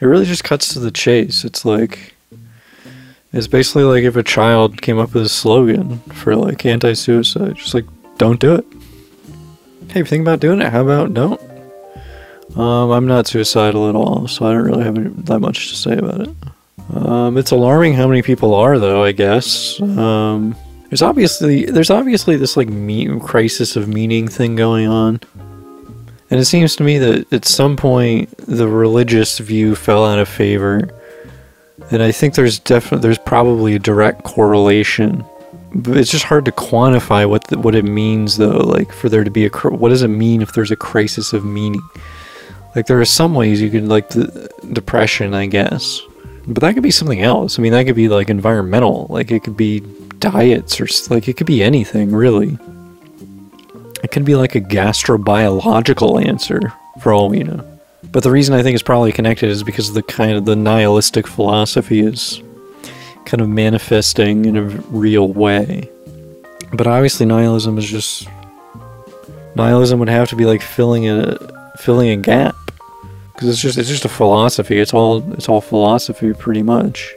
It 0.00 0.06
really 0.06 0.26
just 0.26 0.44
cuts 0.44 0.72
to 0.74 0.78
the 0.78 0.90
chase. 0.90 1.44
It's 1.44 1.64
like, 1.64 2.14
it's 3.32 3.46
basically 3.46 3.84
like 3.84 4.04
if 4.04 4.16
a 4.16 4.22
child 4.22 4.82
came 4.82 4.98
up 4.98 5.14
with 5.14 5.24
a 5.24 5.28
slogan 5.28 5.98
for 6.12 6.36
like 6.36 6.66
anti 6.66 6.92
suicide, 6.92 7.56
just 7.56 7.74
like, 7.74 7.86
don't 8.18 8.38
do 8.38 8.54
it. 8.54 8.66
Hey, 9.88 10.00
if 10.00 10.06
you 10.06 10.10
think 10.10 10.22
about 10.22 10.40
doing 10.40 10.60
it, 10.60 10.70
how 10.70 10.82
about 10.82 11.14
don't? 11.14 11.40
Um, 12.56 12.90
I'm 12.90 13.06
not 13.06 13.26
suicidal 13.26 13.88
at 13.88 13.94
all, 13.94 14.28
so 14.28 14.46
I 14.46 14.52
don't 14.52 14.64
really 14.64 14.84
have 14.84 14.98
any, 14.98 15.08
that 15.08 15.40
much 15.40 15.70
to 15.70 15.76
say 15.76 15.96
about 15.96 16.20
it. 16.20 16.30
Um, 16.94 17.38
it's 17.38 17.50
alarming 17.50 17.94
how 17.94 18.06
many 18.06 18.20
people 18.20 18.54
are, 18.54 18.78
though. 18.78 19.02
I 19.02 19.12
guess 19.12 19.80
um, 19.80 20.54
there's 20.90 21.00
obviously 21.00 21.64
there's 21.64 21.90
obviously 21.90 22.36
this 22.36 22.56
like 22.56 22.68
crisis 23.22 23.76
of 23.76 23.88
meaning 23.88 24.28
thing 24.28 24.56
going 24.56 24.86
on, 24.86 25.20
and 26.32 26.40
it 26.40 26.46
seems 26.46 26.74
to 26.76 26.82
me 26.82 26.96
that 26.96 27.30
at 27.30 27.44
some 27.44 27.76
point 27.76 28.34
the 28.38 28.66
religious 28.66 29.38
view 29.38 29.76
fell 29.76 30.02
out 30.02 30.18
of 30.18 30.26
favor, 30.26 30.88
and 31.90 32.02
I 32.02 32.10
think 32.10 32.34
there's 32.34 32.58
definitely 32.58 33.02
there's 33.02 33.18
probably 33.18 33.74
a 33.74 33.78
direct 33.78 34.24
correlation. 34.24 35.26
But 35.74 35.98
it's 35.98 36.10
just 36.10 36.24
hard 36.24 36.46
to 36.46 36.52
quantify 36.52 37.28
what 37.28 37.48
the, 37.48 37.58
what 37.58 37.74
it 37.74 37.84
means 37.84 38.38
though 38.38 38.56
like 38.56 38.94
for 38.94 39.10
there 39.10 39.24
to 39.24 39.30
be 39.30 39.44
a 39.44 39.50
what 39.50 39.90
does 39.90 40.00
it 40.00 40.08
mean 40.08 40.40
if 40.40 40.54
there's 40.54 40.70
a 40.70 40.76
crisis 40.76 41.34
of 41.34 41.44
meaning? 41.44 41.82
Like 42.74 42.86
there 42.86 42.98
are 42.98 43.04
some 43.04 43.34
ways 43.34 43.60
you 43.60 43.68
could 43.68 43.88
like 43.88 44.08
the 44.08 44.50
depression 44.72 45.34
i 45.34 45.44
guess. 45.44 46.00
But 46.46 46.62
that 46.62 46.72
could 46.72 46.82
be 46.82 46.90
something 46.90 47.20
else. 47.20 47.58
I 47.58 47.62
mean 47.62 47.72
that 47.72 47.84
could 47.84 47.94
be 47.94 48.08
like 48.08 48.30
environmental. 48.30 49.06
Like 49.10 49.30
it 49.30 49.44
could 49.44 49.58
be 49.58 49.80
diets 50.18 50.80
or 50.80 50.86
like 51.14 51.28
it 51.28 51.36
could 51.36 51.46
be 51.46 51.62
anything 51.62 52.10
really 52.10 52.58
it 54.02 54.10
could 54.10 54.24
be 54.24 54.34
like 54.34 54.54
a 54.54 54.60
gastrobiological 54.60 56.24
answer 56.24 56.72
for 57.00 57.12
all 57.12 57.28
we 57.28 57.42
know 57.42 57.64
but 58.10 58.22
the 58.22 58.30
reason 58.30 58.54
i 58.54 58.62
think 58.62 58.74
it's 58.74 58.82
probably 58.82 59.12
connected 59.12 59.48
is 59.48 59.62
because 59.62 59.92
the 59.92 60.02
kind 60.02 60.32
of 60.32 60.44
the 60.44 60.56
nihilistic 60.56 61.26
philosophy 61.26 62.00
is 62.00 62.42
kind 63.24 63.40
of 63.40 63.48
manifesting 63.48 64.44
in 64.44 64.56
a 64.56 64.62
real 64.62 65.28
way. 65.28 65.88
But 66.72 66.86
obviously, 66.86 67.26
nihilism 67.26 67.78
is 67.78 67.88
just 67.88 68.28
nihilism 69.54 69.98
would 69.98 70.08
have 70.08 70.28
to 70.30 70.36
be 70.36 70.46
like 70.46 70.62
filling 70.62 71.08
a 71.08 71.36
filling 71.78 72.08
a 72.10 72.16
gap 72.16 72.54
because 73.34 73.48
it's 73.48 73.60
just 73.60 73.78
it's 73.78 73.88
just 73.88 74.04
a 74.04 74.08
philosophy. 74.08 74.78
It's 74.78 74.94
all 74.94 75.32
it's 75.32 75.48
all 75.48 75.60
philosophy 75.60 76.32
pretty 76.32 76.62
much. 76.62 77.12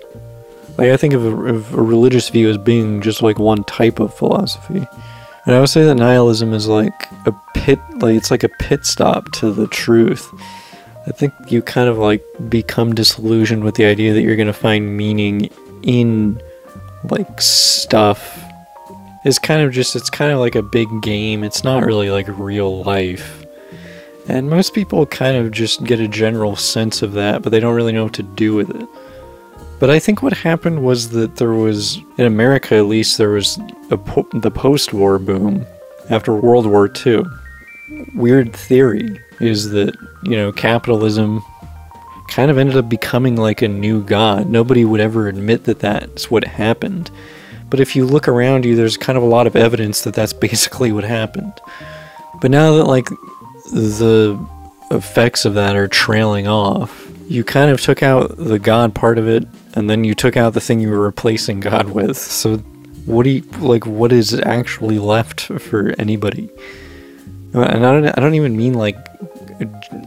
Like 0.78 0.90
I 0.90 0.98
think 0.98 1.14
of 1.14 1.26
a, 1.26 1.30
of 1.30 1.74
a 1.74 1.82
religious 1.82 2.28
view 2.30 2.50
as 2.50 2.58
being 2.58 3.02
just 3.02 3.22
like 3.22 3.40
one 3.40 3.64
type 3.64 4.00
of 4.00 4.14
philosophy. 4.14 4.86
And 5.46 5.56
I 5.56 5.60
would 5.60 5.70
say 5.70 5.86
that 5.86 5.96
nihilism 5.96 6.54
is 6.54 6.68
like 6.68 7.08
a 7.26 7.34
pit, 7.54 7.80
like 8.00 8.16
it's 8.16 8.32
like 8.32 8.44
a 8.44 8.50
pit 8.50 8.86
stop 8.86 9.32
to 9.34 9.52
the 9.52 9.68
truth. 9.68 10.28
I 11.08 11.12
think 11.12 11.34
you 11.48 11.62
kind 11.62 11.88
of 11.88 12.00
like 12.00 12.24
become 12.50 12.96
disillusioned 12.96 13.64
with 13.64 13.76
the 13.76 13.86
idea 13.86 14.14
that 14.14 14.22
you're 14.22 14.36
going 14.36 14.48
to 14.48 14.54
find 14.54 14.98
meaning 14.98 15.52
in 15.84 16.42
like 17.12 17.40
stuff. 17.40 18.42
It's 19.24 19.38
kind 19.38 19.62
of 19.62 19.72
just 19.72 19.96
it's 19.96 20.10
kind 20.10 20.32
of 20.32 20.40
like 20.40 20.56
a 20.56 20.64
big 20.64 20.88
game. 21.04 21.44
It's 21.44 21.64
not 21.64 21.86
really 21.86 22.10
like 22.10 22.28
real 22.28 22.84
life. 22.84 23.46
And 24.28 24.50
most 24.50 24.74
people 24.74 25.06
kind 25.06 25.38
of 25.38 25.52
just 25.52 25.84
get 25.84 26.00
a 26.00 26.08
general 26.08 26.56
sense 26.56 27.04
of 27.04 27.14
that 27.14 27.44
but 27.44 27.52
they 27.52 27.60
don't 27.60 27.76
really 27.76 27.92
know 27.92 28.06
what 28.06 28.14
to 28.14 28.24
do 28.24 28.56
with 28.56 28.72
it 28.72 28.90
but 29.80 29.90
i 29.90 30.00
think 30.00 30.22
what 30.22 30.34
happened 30.34 30.84
was 30.84 31.10
that 31.10 31.36
there 31.38 31.54
was 31.54 31.98
in 32.18 32.26
america 32.26 32.76
at 32.76 32.86
least 32.86 33.18
there 33.18 33.32
was 33.32 33.60
po- 34.06 34.28
the 34.34 34.52
post-war 34.52 35.20
boom 35.20 35.66
after 36.10 36.34
world 36.34 36.66
war 36.66 36.92
ii 37.06 37.24
weird 38.16 38.54
theory 38.56 39.20
is 39.40 39.70
that 39.72 39.96
you 40.24 40.36
know 40.36 40.52
capitalism 40.52 41.44
kind 42.28 42.52
of 42.52 42.58
ended 42.58 42.78
up 42.78 42.90
becoming 42.90 43.36
like 43.36 43.62
a 43.62 43.68
new 43.68 44.04
god. 44.04 44.50
Nobody 44.50 44.84
would 44.86 45.00
ever 45.00 45.28
admit 45.28 45.66
that 45.66 45.80
that's 45.80 46.30
what 46.32 46.44
happened. 46.44 47.12
But 47.70 47.80
if 47.80 47.96
you 47.96 48.06
look 48.06 48.28
around 48.28 48.66
you, 48.66 48.76
there's 48.76 48.98
kind 48.98 49.18
of 49.18 49.24
a 49.24 49.28
lot 49.28 49.48
of 49.48 49.56
evidence 49.56 50.02
that 50.02 50.14
that's 50.14 50.34
basically 50.48 50.92
what 50.92 51.04
happened. 51.04 51.54
But 52.42 52.52
now 52.52 52.76
that 52.76 52.86
like 52.86 53.08
the 53.72 54.38
effects 54.92 55.46
of 55.46 55.54
that 55.56 55.76
are 55.76 55.88
trailing 55.88 56.48
off, 56.48 57.05
you 57.28 57.44
kind 57.44 57.72
of 57.72 57.82
took 57.82 58.04
out 58.04 58.38
the 58.38 58.60
god 58.60 58.94
part 58.96 59.18
of 59.18 59.28
it, 59.28 59.48
and 59.74 59.90
then 59.90 60.04
you 60.04 60.16
took 60.16 60.38
out 60.38 60.54
the 60.54 60.62
thing 60.62 60.80
you 60.80 60.90
were 60.90 61.00
replacing 61.00 61.60
God 61.60 61.90
with. 61.90 62.18
So 62.18 62.58
what 63.06 63.24
do 63.24 63.30
you 63.30 63.42
like? 63.60 63.86
What 63.86 64.12
is 64.12 64.34
actually 64.34 65.00
left 65.00 65.42
for 65.42 65.94
anybody? 66.00 66.50
And 67.54 67.86
I 67.86 67.92
don't, 67.92 68.08
I 68.08 68.22
don't 68.22 68.36
even 68.36 68.58
mean 68.58 68.74
like 68.74 68.98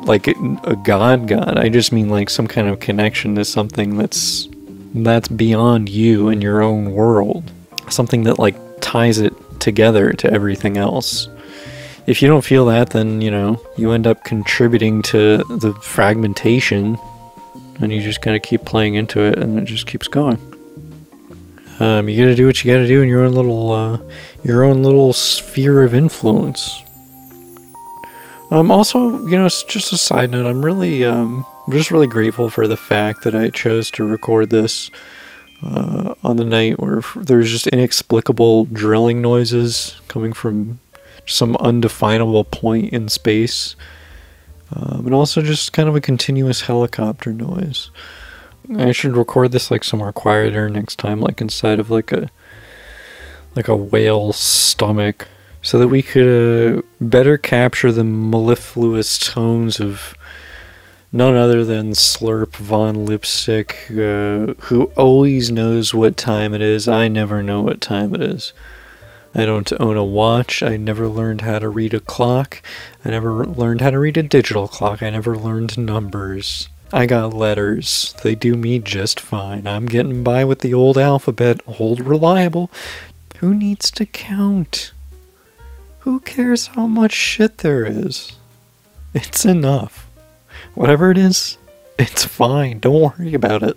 like 0.02 0.26
a 0.26 0.76
god 0.84 1.26
god 1.26 1.58
i 1.58 1.68
just 1.68 1.92
mean 1.92 2.08
like 2.08 2.28
some 2.28 2.46
kind 2.46 2.68
of 2.68 2.80
connection 2.80 3.34
to 3.34 3.44
something 3.44 3.96
that's 3.96 4.48
that's 4.94 5.28
beyond 5.28 5.88
you 5.88 6.28
and 6.28 6.42
your 6.42 6.62
own 6.62 6.92
world 6.92 7.50
something 7.88 8.25
that 8.25 8.38
like 8.38 8.56
ties 8.80 9.18
it 9.18 9.32
together 9.60 10.12
to 10.12 10.30
everything 10.30 10.76
else 10.76 11.28
if 12.08 12.22
you 12.22 12.28
don't 12.28 12.44
feel 12.44 12.64
that 12.66 12.90
then 12.90 13.20
you 13.20 13.30
know 13.30 13.60
you 13.76 13.92
end 13.92 14.06
up 14.06 14.24
contributing 14.24 15.02
to 15.02 15.38
the 15.58 15.72
fragmentation 15.82 16.98
and 17.80 17.92
you 17.92 18.00
just 18.00 18.22
kind 18.22 18.34
of 18.34 18.42
keep 18.42 18.64
playing 18.64 18.94
into 18.94 19.20
it 19.20 19.38
and 19.38 19.58
it 19.58 19.64
just 19.64 19.86
keeps 19.86 20.08
going. 20.08 20.38
Um, 21.80 22.08
you 22.08 22.20
gotta 22.20 22.34
do 22.34 22.46
what 22.46 22.64
you 22.64 22.72
gotta 22.72 22.88
do 22.88 23.02
in 23.02 23.08
your 23.08 23.24
own 23.24 23.32
little 23.32 23.70
uh, 23.70 23.98
your 24.42 24.64
own 24.64 24.82
little 24.82 25.12
sphere 25.12 25.84
of 25.84 25.94
influence. 25.94 26.82
Um, 28.50 28.70
also, 28.70 29.24
you 29.26 29.36
know, 29.38 29.44
s- 29.44 29.62
just 29.62 29.92
a 29.92 29.98
side 29.98 30.30
note, 30.30 30.46
I'm 30.46 30.64
really, 30.64 31.04
um, 31.04 31.44
I'm 31.66 31.72
just 31.74 31.90
really 31.90 32.06
grateful 32.06 32.48
for 32.48 32.66
the 32.66 32.78
fact 32.78 33.22
that 33.24 33.34
I 33.34 33.50
chose 33.50 33.90
to 33.92 34.04
record 34.08 34.48
this 34.48 34.90
uh, 35.62 36.14
on 36.24 36.36
the 36.38 36.46
night 36.46 36.80
where 36.80 37.02
there's 37.14 37.50
just 37.50 37.66
inexplicable 37.66 38.64
drilling 38.64 39.20
noises 39.20 40.00
coming 40.08 40.32
from 40.32 40.80
some 41.28 41.56
undefinable 41.56 42.44
point 42.44 42.92
in 42.92 43.08
space, 43.08 43.76
um, 44.75 45.06
and 45.06 45.14
also 45.14 45.42
just 45.42 45.73
kind 45.73 45.88
of 45.88 45.97
a 45.97 46.00
continuous 46.00 46.62
helicopter 46.62 47.32
noise. 47.32 47.90
I 48.76 48.92
should 48.92 49.16
record 49.16 49.52
this 49.52 49.70
like 49.70 49.85
somewhere 49.85 50.12
quieter 50.12 50.68
next 50.68 50.97
time, 50.97 51.20
like 51.20 51.40
inside 51.40 51.78
of 51.78 51.90
like 51.90 52.12
a 52.12 52.30
like 53.54 53.68
a 53.68 53.76
whale's 53.76 54.37
stomach 54.38 55.26
so 55.62 55.78
that 55.78 55.88
we 55.88 56.02
could 56.02 56.78
uh, 56.78 56.82
better 57.00 57.37
capture 57.37 57.90
the 57.92 58.04
mellifluous 58.04 59.18
tones 59.18 59.80
of 59.80 60.14
none 61.12 61.35
other 61.35 61.64
than 61.64 61.90
Slurp 61.90 62.54
Von 62.56 63.06
Lipstick, 63.06 63.87
uh, 63.90 64.54
who 64.64 64.85
always 64.97 65.50
knows 65.50 65.92
what 65.94 66.16
time 66.16 66.54
it 66.54 66.61
is. 66.61 66.87
I 66.87 67.08
never 67.08 67.42
know 67.42 67.62
what 67.62 67.80
time 67.80 68.14
it 68.14 68.23
is. 68.23 68.52
I 69.35 69.44
don't 69.44 69.70
own 69.80 69.97
a 69.97 70.04
watch. 70.04 70.62
I 70.62 70.76
never 70.76 71.06
learned 71.08 71.42
how 71.42 71.58
to 71.58 71.68
read 71.68 71.94
a 71.94 72.00
clock. 72.00 72.62
I 73.04 73.11
never 73.11 73.44
learned 73.44 73.80
how 73.80 73.90
to 73.90 73.99
read 73.99 74.16
a 74.16 74.23
digital 74.23 74.68
clock. 74.68 75.02
I 75.02 75.11
never 75.11 75.37
learned 75.37 75.78
numbers. 75.78 76.68
I 76.92 77.06
got 77.06 77.35
letters. 77.35 78.14
They 78.23 78.35
do 78.35 78.54
me 78.54 78.78
just 78.78 79.20
fine. 79.20 79.66
I'm 79.66 79.87
getting 79.87 80.25
by 80.25 80.44
with 80.44 80.61
the 80.61 80.73
old 80.73 80.97
alphabet, 80.97 81.61
old 81.78 82.00
reliable. 82.00 82.70
Who 83.38 83.54
needs 83.54 83.90
to 83.92 84.06
count? 84.06 84.92
Who 86.00 86.20
cares 86.20 86.68
how 86.68 86.87
much 86.87 87.12
shit 87.12 87.58
there 87.58 87.85
is? 87.85 88.32
It's 89.12 89.44
enough. 89.44 90.08
Whatever 90.75 91.11
it 91.11 91.18
is, 91.18 91.58
it's 91.99 92.25
fine. 92.25 92.78
Don't 92.78 93.18
worry 93.18 93.35
about 93.35 93.62
it. 93.62 93.76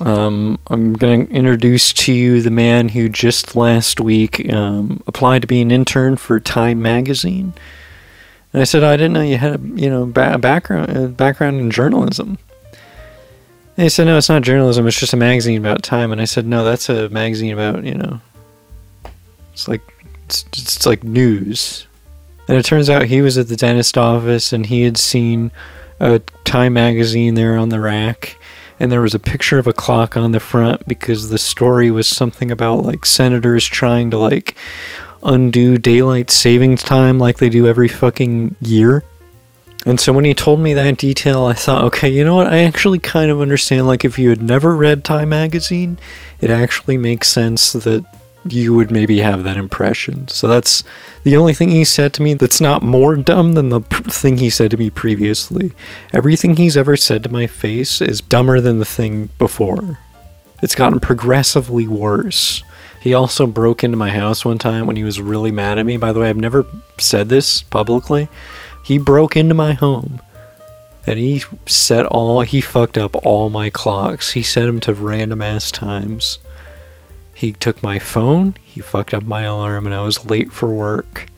Um, 0.00 0.58
I'm 0.68 0.94
going 0.94 1.26
to 1.26 1.32
introduce 1.32 1.92
to 1.92 2.12
you 2.12 2.40
the 2.40 2.50
man 2.50 2.88
who 2.88 3.08
just 3.08 3.54
last 3.54 4.00
week 4.00 4.52
um, 4.52 5.02
applied 5.06 5.42
to 5.42 5.48
be 5.48 5.60
an 5.60 5.70
intern 5.70 6.16
for 6.16 6.40
Time 6.40 6.80
Magazine. 6.80 7.52
And 8.52 8.60
I 8.60 8.64
said, 8.64 8.82
I 8.82 8.96
didn't 8.96 9.12
know 9.12 9.22
you 9.22 9.38
had 9.38 9.60
a 9.60 9.62
you 9.80 9.88
know 9.88 10.06
ba- 10.06 10.38
background 10.38 10.96
uh, 10.96 11.06
background 11.08 11.60
in 11.60 11.70
journalism. 11.70 12.38
And 13.76 13.84
he 13.84 13.88
said, 13.88 14.04
No, 14.04 14.18
it's 14.18 14.28
not 14.28 14.42
journalism. 14.42 14.86
It's 14.86 14.98
just 14.98 15.14
a 15.14 15.16
magazine 15.16 15.58
about 15.58 15.82
time. 15.82 16.12
And 16.12 16.20
I 16.20 16.24
said, 16.24 16.46
No, 16.46 16.64
that's 16.64 16.88
a 16.88 17.08
magazine 17.08 17.52
about 17.52 17.84
you 17.84 17.94
know. 17.94 18.20
It's 19.52 19.68
like 19.68 19.82
it's, 20.24 20.44
it's 20.52 20.86
like 20.86 21.04
news. 21.04 21.86
And 22.48 22.58
it 22.58 22.64
turns 22.64 22.90
out 22.90 23.04
he 23.04 23.22
was 23.22 23.38
at 23.38 23.48
the 23.48 23.56
dentist 23.56 23.96
office 23.96 24.52
and 24.52 24.66
he 24.66 24.82
had 24.82 24.98
seen 24.98 25.52
a 26.00 26.18
Time 26.44 26.74
magazine 26.74 27.34
there 27.34 27.56
on 27.56 27.70
the 27.70 27.80
rack 27.80 28.36
and 28.82 28.90
there 28.90 29.00
was 29.00 29.14
a 29.14 29.20
picture 29.20 29.60
of 29.60 29.68
a 29.68 29.72
clock 29.72 30.16
on 30.16 30.32
the 30.32 30.40
front 30.40 30.88
because 30.88 31.28
the 31.28 31.38
story 31.38 31.88
was 31.88 32.08
something 32.08 32.50
about 32.50 32.84
like 32.84 33.06
senators 33.06 33.64
trying 33.64 34.10
to 34.10 34.18
like 34.18 34.56
undo 35.22 35.78
daylight 35.78 36.32
savings 36.32 36.82
time 36.82 37.16
like 37.16 37.38
they 37.38 37.48
do 37.48 37.68
every 37.68 37.86
fucking 37.86 38.56
year. 38.60 39.04
And 39.86 40.00
so 40.00 40.12
when 40.12 40.24
he 40.24 40.34
told 40.34 40.58
me 40.58 40.74
that 40.74 40.98
detail, 40.98 41.44
I 41.44 41.52
thought, 41.52 41.84
okay, 41.84 42.08
you 42.08 42.24
know 42.24 42.34
what? 42.34 42.48
I 42.48 42.64
actually 42.64 42.98
kind 42.98 43.30
of 43.30 43.40
understand. 43.40 43.86
Like, 43.86 44.04
if 44.04 44.18
you 44.18 44.30
had 44.30 44.42
never 44.42 44.76
read 44.76 45.04
Time 45.04 45.28
magazine, 45.28 45.98
it 46.40 46.50
actually 46.50 46.96
makes 46.96 47.28
sense 47.28 47.72
that 47.72 48.04
you 48.46 48.74
would 48.74 48.90
maybe 48.90 49.20
have 49.20 49.44
that 49.44 49.56
impression. 49.56 50.28
So 50.28 50.48
that's 50.48 50.82
the 51.22 51.36
only 51.36 51.54
thing 51.54 51.70
he 51.70 51.84
said 51.84 52.12
to 52.14 52.22
me 52.22 52.34
that's 52.34 52.60
not 52.60 52.82
more 52.82 53.16
dumb 53.16 53.52
than 53.52 53.68
the 53.68 53.80
thing 53.80 54.38
he 54.38 54.50
said 54.50 54.70
to 54.72 54.76
me 54.76 54.90
previously. 54.90 55.72
Everything 56.12 56.56
he's 56.56 56.76
ever 56.76 56.96
said 56.96 57.22
to 57.22 57.32
my 57.32 57.46
face 57.46 58.00
is 58.00 58.20
dumber 58.20 58.60
than 58.60 58.78
the 58.78 58.84
thing 58.84 59.30
before. 59.38 59.98
It's 60.62 60.74
gotten 60.74 61.00
progressively 61.00 61.86
worse. 61.86 62.62
He 63.00 63.14
also 63.14 63.46
broke 63.46 63.82
into 63.82 63.96
my 63.96 64.10
house 64.10 64.44
one 64.44 64.58
time 64.58 64.86
when 64.86 64.96
he 64.96 65.02
was 65.02 65.20
really 65.20 65.50
mad 65.50 65.78
at 65.78 65.86
me. 65.86 65.96
By 65.96 66.12
the 66.12 66.20
way, 66.20 66.28
I've 66.28 66.36
never 66.36 66.64
said 66.98 67.28
this 67.28 67.62
publicly. 67.62 68.28
He 68.84 68.98
broke 68.98 69.36
into 69.36 69.54
my 69.54 69.72
home 69.72 70.20
and 71.06 71.18
he 71.18 71.42
set 71.66 72.06
all 72.06 72.42
he 72.42 72.60
fucked 72.60 72.96
up 72.96 73.16
all 73.24 73.50
my 73.50 73.70
clocks. 73.70 74.32
He 74.32 74.42
set 74.42 74.66
them 74.66 74.80
to 74.80 74.94
random 74.94 75.42
ass 75.42 75.70
times. 75.70 76.38
He 77.34 77.52
took 77.52 77.82
my 77.82 77.98
phone, 77.98 78.54
he 78.62 78.80
fucked 78.80 79.14
up 79.14 79.24
my 79.24 79.42
alarm, 79.42 79.86
and 79.86 79.94
I 79.94 80.02
was 80.02 80.26
late 80.26 80.52
for 80.52 80.72
work. 80.72 81.28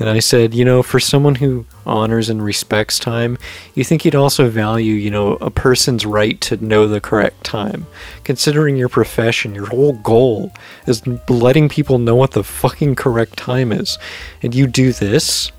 And 0.00 0.08
I 0.08 0.18
said, 0.18 0.54
you 0.54 0.64
know, 0.64 0.82
for 0.82 0.98
someone 0.98 1.36
who 1.36 1.66
honors 1.86 2.28
and 2.28 2.42
respects 2.42 2.98
time, 2.98 3.38
you 3.74 3.84
think 3.84 4.04
you'd 4.04 4.16
also 4.16 4.50
value, 4.50 4.94
you 4.94 5.10
know, 5.10 5.36
a 5.36 5.50
person's 5.50 6.04
right 6.04 6.40
to 6.42 6.56
know 6.56 6.88
the 6.88 7.00
correct 7.00 7.44
time. 7.44 7.86
Considering 8.24 8.76
your 8.76 8.88
profession, 8.88 9.54
your 9.54 9.66
whole 9.66 9.92
goal 9.92 10.52
is 10.86 11.06
letting 11.28 11.68
people 11.68 11.98
know 11.98 12.16
what 12.16 12.32
the 12.32 12.42
fucking 12.42 12.96
correct 12.96 13.36
time 13.36 13.70
is. 13.70 13.96
And 14.42 14.52
you 14.52 14.66
do 14.66 14.92
this, 14.92 15.52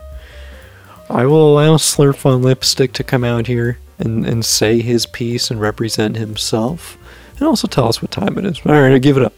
I 1.10 1.26
will 1.26 1.54
allow 1.54 1.78
Slurp 1.78 2.26
on 2.26 2.42
Lipstick 2.42 2.92
to 2.94 3.04
come 3.04 3.24
out 3.24 3.48
here 3.48 3.78
and, 4.00 4.26
and 4.26 4.44
say 4.44 4.82
his 4.82 5.06
piece 5.06 5.50
and 5.50 5.62
represent 5.62 6.18
himself. 6.18 6.98
And 7.38 7.48
also 7.48 7.68
tell 7.68 7.88
us 7.88 8.02
what 8.02 8.12
time 8.12 8.38
it 8.38 8.46
is. 8.46 8.60
Alright, 8.66 8.92
I 8.92 8.98
give 8.98 9.16
it 9.16 9.24
up. 9.24 9.34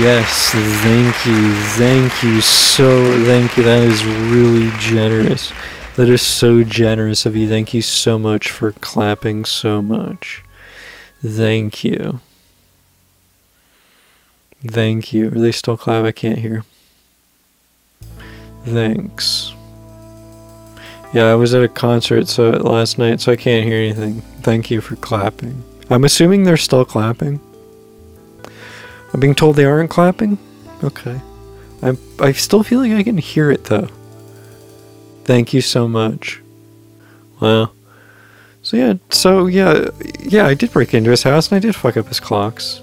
Yes, 0.00 0.50
thank 0.50 1.26
you, 1.26 1.54
thank 1.76 2.22
you, 2.22 2.40
so 2.40 3.24
thank 3.24 3.56
you. 3.56 3.64
That 3.64 3.82
is 3.82 4.04
really 4.04 4.70
generous. 4.78 5.52
That 5.96 6.08
is 6.08 6.22
so 6.22 6.62
generous 6.62 7.26
of 7.26 7.34
you. 7.34 7.48
Thank 7.48 7.74
you 7.74 7.82
so 7.82 8.16
much 8.16 8.48
for 8.52 8.70
clapping 8.70 9.44
so 9.44 9.82
much. 9.82 10.44
Thank 11.20 11.82
you. 11.82 12.20
Thank 14.64 15.12
you. 15.12 15.26
Are 15.28 15.40
they 15.40 15.50
still 15.50 15.76
clap? 15.76 16.04
I 16.04 16.12
can't 16.12 16.38
hear. 16.38 16.62
Thanks. 18.64 19.52
Yeah, 21.12 21.24
I 21.24 21.34
was 21.34 21.54
at 21.54 21.64
a 21.64 21.68
concert 21.68 22.28
so 22.28 22.50
last 22.50 22.98
night, 22.98 23.20
so 23.20 23.32
I 23.32 23.36
can't 23.36 23.64
hear 23.64 23.78
anything. 23.78 24.20
Thank 24.42 24.70
you 24.70 24.80
for 24.80 24.94
clapping. 24.94 25.64
I'm 25.90 26.04
assuming 26.04 26.44
they're 26.44 26.56
still 26.56 26.84
clapping. 26.84 27.40
I'm 29.12 29.20
being 29.20 29.34
told 29.34 29.56
they 29.56 29.64
aren't 29.64 29.90
clapping? 29.90 30.38
Okay. 30.84 31.20
I'm 31.82 31.98
I 32.18 32.32
still 32.32 32.62
feel 32.62 32.80
like 32.80 32.92
I 32.92 33.02
can 33.02 33.18
hear 33.18 33.50
it 33.50 33.64
though. 33.64 33.88
Thank 35.24 35.52
you 35.52 35.60
so 35.60 35.88
much. 35.88 36.40
Wow. 37.40 37.70
So 38.62 38.76
yeah, 38.76 38.94
so 39.10 39.46
yeah, 39.46 39.88
yeah, 40.20 40.46
I 40.46 40.54
did 40.54 40.72
break 40.72 40.92
into 40.92 41.10
his 41.10 41.22
house 41.22 41.50
and 41.50 41.56
I 41.56 41.60
did 41.60 41.74
fuck 41.76 41.96
up 41.96 42.08
his 42.08 42.20
clocks. 42.20 42.82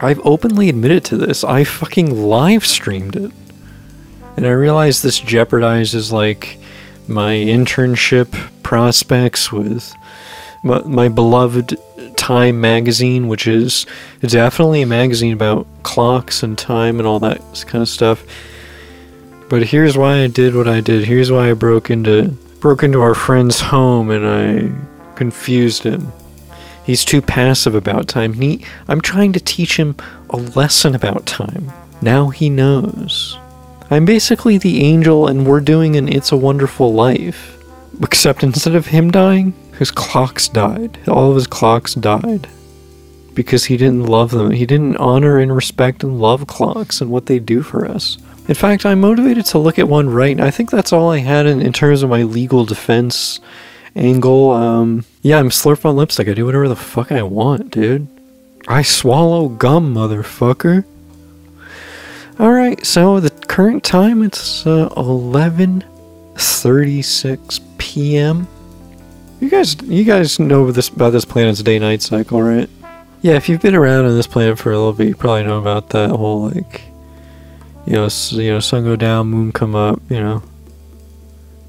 I've 0.00 0.20
openly 0.24 0.68
admitted 0.68 1.04
to 1.06 1.16
this. 1.16 1.44
I 1.44 1.62
fucking 1.62 2.10
live 2.10 2.66
streamed 2.66 3.14
it. 3.14 3.30
And 4.36 4.46
I 4.46 4.50
realize 4.50 5.02
this 5.02 5.20
jeopardizes 5.20 6.10
like 6.10 6.58
my 7.06 7.34
internship 7.34 8.32
prospects 8.62 9.52
with 9.52 9.94
my, 10.64 10.80
my 10.80 11.08
beloved 11.08 11.76
Time 12.22 12.60
magazine, 12.60 13.26
which 13.26 13.48
is 13.48 13.84
definitely 14.20 14.82
a 14.82 14.86
magazine 14.86 15.32
about 15.32 15.66
clocks 15.82 16.44
and 16.44 16.56
time 16.56 17.00
and 17.00 17.06
all 17.08 17.18
that 17.18 17.40
kind 17.66 17.82
of 17.82 17.88
stuff. 17.88 18.24
But 19.48 19.64
here's 19.64 19.98
why 19.98 20.22
I 20.22 20.28
did 20.28 20.54
what 20.54 20.68
I 20.68 20.80
did. 20.80 21.04
Here's 21.04 21.32
why 21.32 21.50
I 21.50 21.54
broke 21.54 21.90
into 21.90 22.28
broke 22.60 22.84
into 22.84 23.00
our 23.00 23.16
friend's 23.16 23.58
home 23.60 24.08
and 24.08 24.24
I 24.24 25.16
confused 25.16 25.82
him. 25.82 26.12
He's 26.84 27.04
too 27.04 27.20
passive 27.20 27.74
about 27.74 28.06
time. 28.06 28.34
He, 28.34 28.64
I'm 28.86 29.00
trying 29.00 29.32
to 29.32 29.40
teach 29.40 29.76
him 29.76 29.96
a 30.30 30.36
lesson 30.36 30.94
about 30.94 31.26
time. 31.26 31.72
Now 32.02 32.28
he 32.28 32.48
knows. 32.48 33.36
I'm 33.90 34.04
basically 34.04 34.58
the 34.58 34.84
angel 34.84 35.26
and 35.26 35.44
we're 35.44 35.60
doing 35.60 35.96
an 35.96 36.08
It's 36.08 36.30
a 36.30 36.36
Wonderful 36.36 36.94
Life. 36.94 37.58
Except 38.00 38.44
instead 38.44 38.76
of 38.76 38.86
him 38.86 39.10
dying, 39.10 39.54
his 39.82 39.90
clocks 39.90 40.48
died. 40.48 40.96
All 41.08 41.30
of 41.30 41.34
his 41.34 41.48
clocks 41.48 41.94
died. 41.94 42.48
Because 43.34 43.64
he 43.64 43.76
didn't 43.76 44.06
love 44.06 44.30
them. 44.30 44.52
He 44.52 44.64
didn't 44.64 44.96
honor 44.98 45.40
and 45.40 45.52
respect 45.52 46.04
and 46.04 46.20
love 46.20 46.46
clocks 46.46 47.00
and 47.00 47.10
what 47.10 47.26
they 47.26 47.40
do 47.40 47.62
for 47.62 47.84
us. 47.84 48.16
In 48.46 48.54
fact, 48.54 48.86
I'm 48.86 49.00
motivated 49.00 49.44
to 49.46 49.58
look 49.58 49.80
at 49.80 49.88
one 49.88 50.08
right. 50.08 50.36
now. 50.36 50.46
I 50.46 50.52
think 50.52 50.70
that's 50.70 50.92
all 50.92 51.10
I 51.10 51.18
had 51.18 51.46
in, 51.46 51.60
in 51.60 51.72
terms 51.72 52.04
of 52.04 52.10
my 52.10 52.22
legal 52.22 52.64
defense 52.64 53.40
angle. 53.96 54.52
Um, 54.52 55.04
yeah, 55.20 55.40
I'm 55.40 55.50
slurp 55.50 55.84
on 55.84 55.96
lipstick. 55.96 56.28
I 56.28 56.34
do 56.34 56.46
whatever 56.46 56.68
the 56.68 56.76
fuck 56.76 57.10
I 57.10 57.24
want, 57.24 57.72
dude. 57.72 58.06
I 58.68 58.82
swallow 58.82 59.48
gum, 59.48 59.94
motherfucker. 59.94 60.84
Alright, 62.38 62.86
so 62.86 63.18
the 63.18 63.30
current 63.30 63.82
time, 63.82 64.22
it's 64.22 64.64
uh, 64.64 64.90
11.36 64.90 67.60
p.m. 67.78 68.46
You 69.42 69.50
guys, 69.50 69.74
you 69.82 70.04
guys 70.04 70.38
know 70.38 70.70
this 70.70 70.88
about 70.88 71.10
this 71.10 71.24
planet's 71.24 71.64
day-night 71.64 72.00
cycle, 72.00 72.40
right? 72.40 72.70
Yeah, 73.22 73.32
if 73.32 73.48
you've 73.48 73.60
been 73.60 73.74
around 73.74 74.04
on 74.04 74.14
this 74.14 74.28
planet 74.28 74.56
for 74.56 74.70
a 74.70 74.76
little 74.76 74.92
bit, 74.92 75.08
you 75.08 75.16
probably 75.16 75.42
know 75.42 75.58
about 75.58 75.88
that 75.88 76.10
whole 76.10 76.48
like, 76.48 76.82
you 77.84 77.94
know, 77.94 78.08
you 78.30 78.52
know, 78.52 78.60
sun 78.60 78.84
go 78.84 78.94
down, 78.94 79.26
moon 79.26 79.50
come 79.50 79.74
up, 79.74 80.00
you 80.08 80.20
know, 80.20 80.44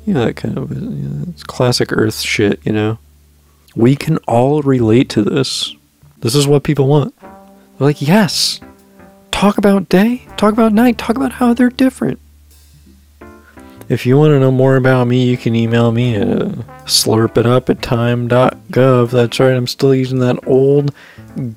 you 0.05 0.13
know 0.13 0.23
that 0.23 0.35
kind 0.35 0.55
of 0.55 0.71
you 0.71 0.81
know, 0.81 1.25
it's 1.29 1.43
classic 1.43 1.91
Earth 1.91 2.19
shit, 2.19 2.59
you 2.63 2.71
know. 2.71 2.99
We 3.75 3.95
can 3.95 4.17
all 4.27 4.61
relate 4.61 5.09
to 5.09 5.23
this. 5.23 5.75
This 6.19 6.35
is 6.35 6.45
what 6.45 6.61
people 6.61 6.87
want. 6.87 7.19
They're 7.19 7.31
like, 7.79 8.03
yes, 8.03 8.59
talk 9.31 9.57
about 9.57 9.89
day, 9.89 10.27
talk 10.37 10.53
about 10.53 10.73
night, 10.73 10.99
talk 10.99 11.15
about 11.15 11.31
how 11.31 11.55
they're 11.55 11.71
different. 11.71 12.19
If 13.89 14.05
you 14.05 14.17
want 14.17 14.31
to 14.31 14.39
know 14.39 14.51
more 14.51 14.77
about 14.77 15.07
me, 15.07 15.25
you 15.25 15.35
can 15.35 15.55
email 15.55 15.91
me 15.91 16.15
at 16.15 16.27
slurpitup 16.85 17.69
at 17.69 17.81
time.gov. 17.81 19.11
That's 19.11 19.39
right, 19.39 19.55
I'm 19.55 19.67
still 19.67 19.93
using 19.93 20.19
that 20.19 20.47
old 20.47 20.93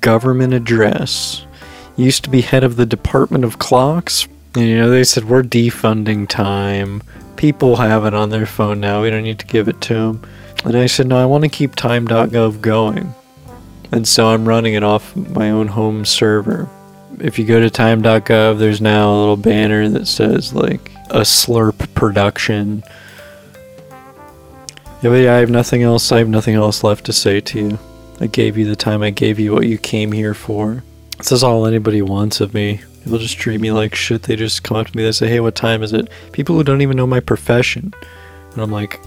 government 0.01 0.53
address. 0.53 1.45
Used 1.95 2.23
to 2.25 2.29
be 2.29 2.41
head 2.41 2.63
of 2.63 2.75
the 2.75 2.85
Department 2.85 3.43
of 3.43 3.59
Clocks. 3.59 4.27
And, 4.55 4.65
you 4.65 4.77
know, 4.77 4.89
they 4.89 5.03
said 5.03 5.23
we're 5.23 5.41
defunding 5.41 6.27
time. 6.27 7.01
People 7.37 7.77
have 7.77 8.05
it 8.05 8.13
on 8.13 8.29
their 8.29 8.45
phone 8.45 8.79
now. 8.79 9.01
We 9.01 9.09
don't 9.09 9.23
need 9.23 9.39
to 9.39 9.47
give 9.47 9.67
it 9.67 9.79
to 9.81 9.93
them. 9.93 10.27
And 10.65 10.75
I 10.75 10.87
said, 10.87 11.07
no, 11.07 11.17
I 11.17 11.25
want 11.25 11.43
to 11.43 11.49
keep 11.49 11.75
time.gov 11.75 12.61
going. 12.61 13.13
And 13.91 14.07
so 14.07 14.27
I'm 14.27 14.47
running 14.47 14.73
it 14.73 14.83
off 14.83 15.15
my 15.15 15.49
own 15.49 15.67
home 15.67 16.03
server. 16.03 16.67
If 17.19 17.39
you 17.39 17.45
go 17.45 17.59
to 17.59 17.69
time.gov, 17.69 18.59
there's 18.59 18.81
now 18.81 19.13
a 19.13 19.17
little 19.17 19.37
banner 19.37 19.87
that 19.89 20.07
says, 20.07 20.53
like, 20.53 20.91
a 21.09 21.21
slurp 21.21 21.93
production. 21.93 22.83
Yeah, 25.01 25.09
but 25.11 25.15
yeah, 25.15 25.35
I 25.35 25.37
have 25.37 25.49
nothing 25.49 25.83
else. 25.83 26.11
I 26.11 26.17
have 26.17 26.27
nothing 26.29 26.55
else 26.55 26.83
left 26.83 27.05
to 27.05 27.13
say 27.13 27.39
to 27.41 27.59
you. 27.59 27.79
I 28.19 28.25
gave 28.27 28.57
you 28.57 28.65
the 28.65 28.75
time. 28.75 29.03
I 29.03 29.11
gave 29.11 29.39
you 29.39 29.53
what 29.53 29.67
you 29.67 29.77
came 29.77 30.11
here 30.11 30.33
for. 30.33 30.83
This 31.17 31.31
is 31.31 31.43
all 31.43 31.65
anybody 31.65 32.01
wants 32.01 32.41
of 32.41 32.53
me. 32.53 32.81
People 33.03 33.19
just 33.19 33.37
treat 33.37 33.61
me 33.61 33.71
like 33.71 33.93
shit. 33.93 34.23
They 34.23 34.35
just 34.35 34.63
come 34.63 34.77
up 34.77 34.87
to 34.87 34.97
me. 34.97 35.03
They 35.03 35.11
say, 35.11 35.27
"Hey, 35.27 35.39
what 35.39 35.55
time 35.55 35.83
is 35.83 35.93
it?" 35.93 36.09
People 36.31 36.55
who 36.55 36.63
don't 36.63 36.81
even 36.81 36.97
know 36.97 37.07
my 37.07 37.19
profession, 37.19 37.93
and 38.53 38.61
I'm 38.61 38.71
like, 38.71 38.99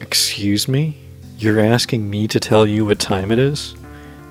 "Excuse 0.00 0.68
me, 0.68 0.96
you're 1.38 1.60
asking 1.60 2.08
me 2.08 2.28
to 2.28 2.40
tell 2.40 2.66
you 2.66 2.86
what 2.86 2.98
time 2.98 3.30
it 3.32 3.38
is? 3.38 3.74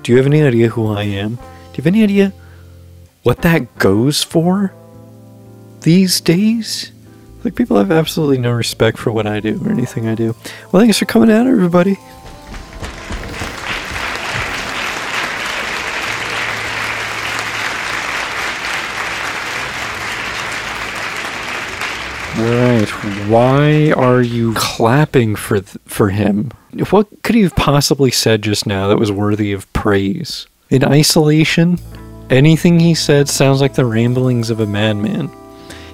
Do 0.02 0.12
you 0.12 0.18
have 0.18 0.26
any 0.26 0.42
idea 0.42 0.68
who 0.68 0.92
I 0.92 1.02
am? 1.02 1.36
Do 1.36 1.42
you 1.74 1.76
have 1.76 1.86
any 1.86 2.02
idea 2.02 2.32
what 3.22 3.42
that 3.42 3.78
goes 3.78 4.22
for 4.22 4.72
these 5.82 6.20
days?" 6.20 6.90
Like 7.46 7.54
people 7.54 7.76
have 7.76 7.92
absolutely 7.92 8.38
no 8.38 8.50
respect 8.50 8.98
for 8.98 9.12
what 9.12 9.24
I 9.24 9.38
do 9.38 9.64
or 9.64 9.70
anything 9.70 10.08
I 10.08 10.16
do. 10.16 10.34
Well, 10.72 10.82
thanks 10.82 10.98
for 10.98 11.04
coming 11.04 11.30
out, 11.30 11.46
everybody. 11.46 11.96
Right. 22.36 22.88
Why 23.28 23.92
are 23.92 24.20
you 24.20 24.52
clapping 24.54 25.36
for 25.36 25.60
th- 25.60 25.78
for 25.86 26.08
him? 26.08 26.50
What 26.90 27.06
could 27.22 27.36
he 27.36 27.42
have 27.42 27.54
possibly 27.54 28.10
said 28.10 28.42
just 28.42 28.66
now 28.66 28.88
that 28.88 28.98
was 28.98 29.12
worthy 29.12 29.52
of 29.52 29.72
praise? 29.72 30.48
In 30.68 30.82
isolation, 30.82 31.78
anything 32.28 32.80
he 32.80 32.96
said 32.96 33.28
sounds 33.28 33.60
like 33.60 33.74
the 33.74 33.84
ramblings 33.84 34.50
of 34.50 34.58
a 34.58 34.66
madman. 34.66 35.30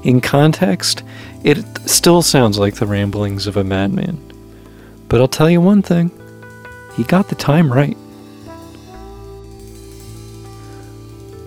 In 0.02 0.20
context, 0.20 1.04
it 1.44 1.64
still 1.88 2.22
sounds 2.22 2.58
like 2.58 2.76
the 2.76 2.86
ramblings 2.86 3.46
of 3.46 3.56
a 3.56 3.64
madman. 3.64 4.18
But 5.08 5.20
I'll 5.20 5.28
tell 5.28 5.50
you 5.50 5.60
one 5.60 5.82
thing 5.82 6.10
he 6.94 7.04
got 7.04 7.28
the 7.28 7.34
time 7.34 7.72
right. 7.72 7.96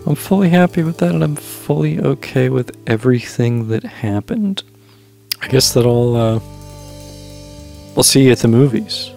I'm 0.07 0.15
fully 0.15 0.49
happy 0.49 0.83
with 0.83 0.97
that, 0.99 1.15
and 1.15 1.23
I'm 1.23 1.35
fully 1.35 1.99
okay 1.99 2.49
with 2.49 2.77
everything 2.85 3.69
that 3.69 3.83
happened. 3.83 4.61
I 5.41 5.47
guess 5.47 5.73
that 5.73 5.85
I'll, 5.85 6.15
uh, 6.15 6.39
I'll 7.97 8.03
see 8.03 8.25
you 8.25 8.31
at 8.31 8.39
the 8.39 8.47
movies. 8.47 9.14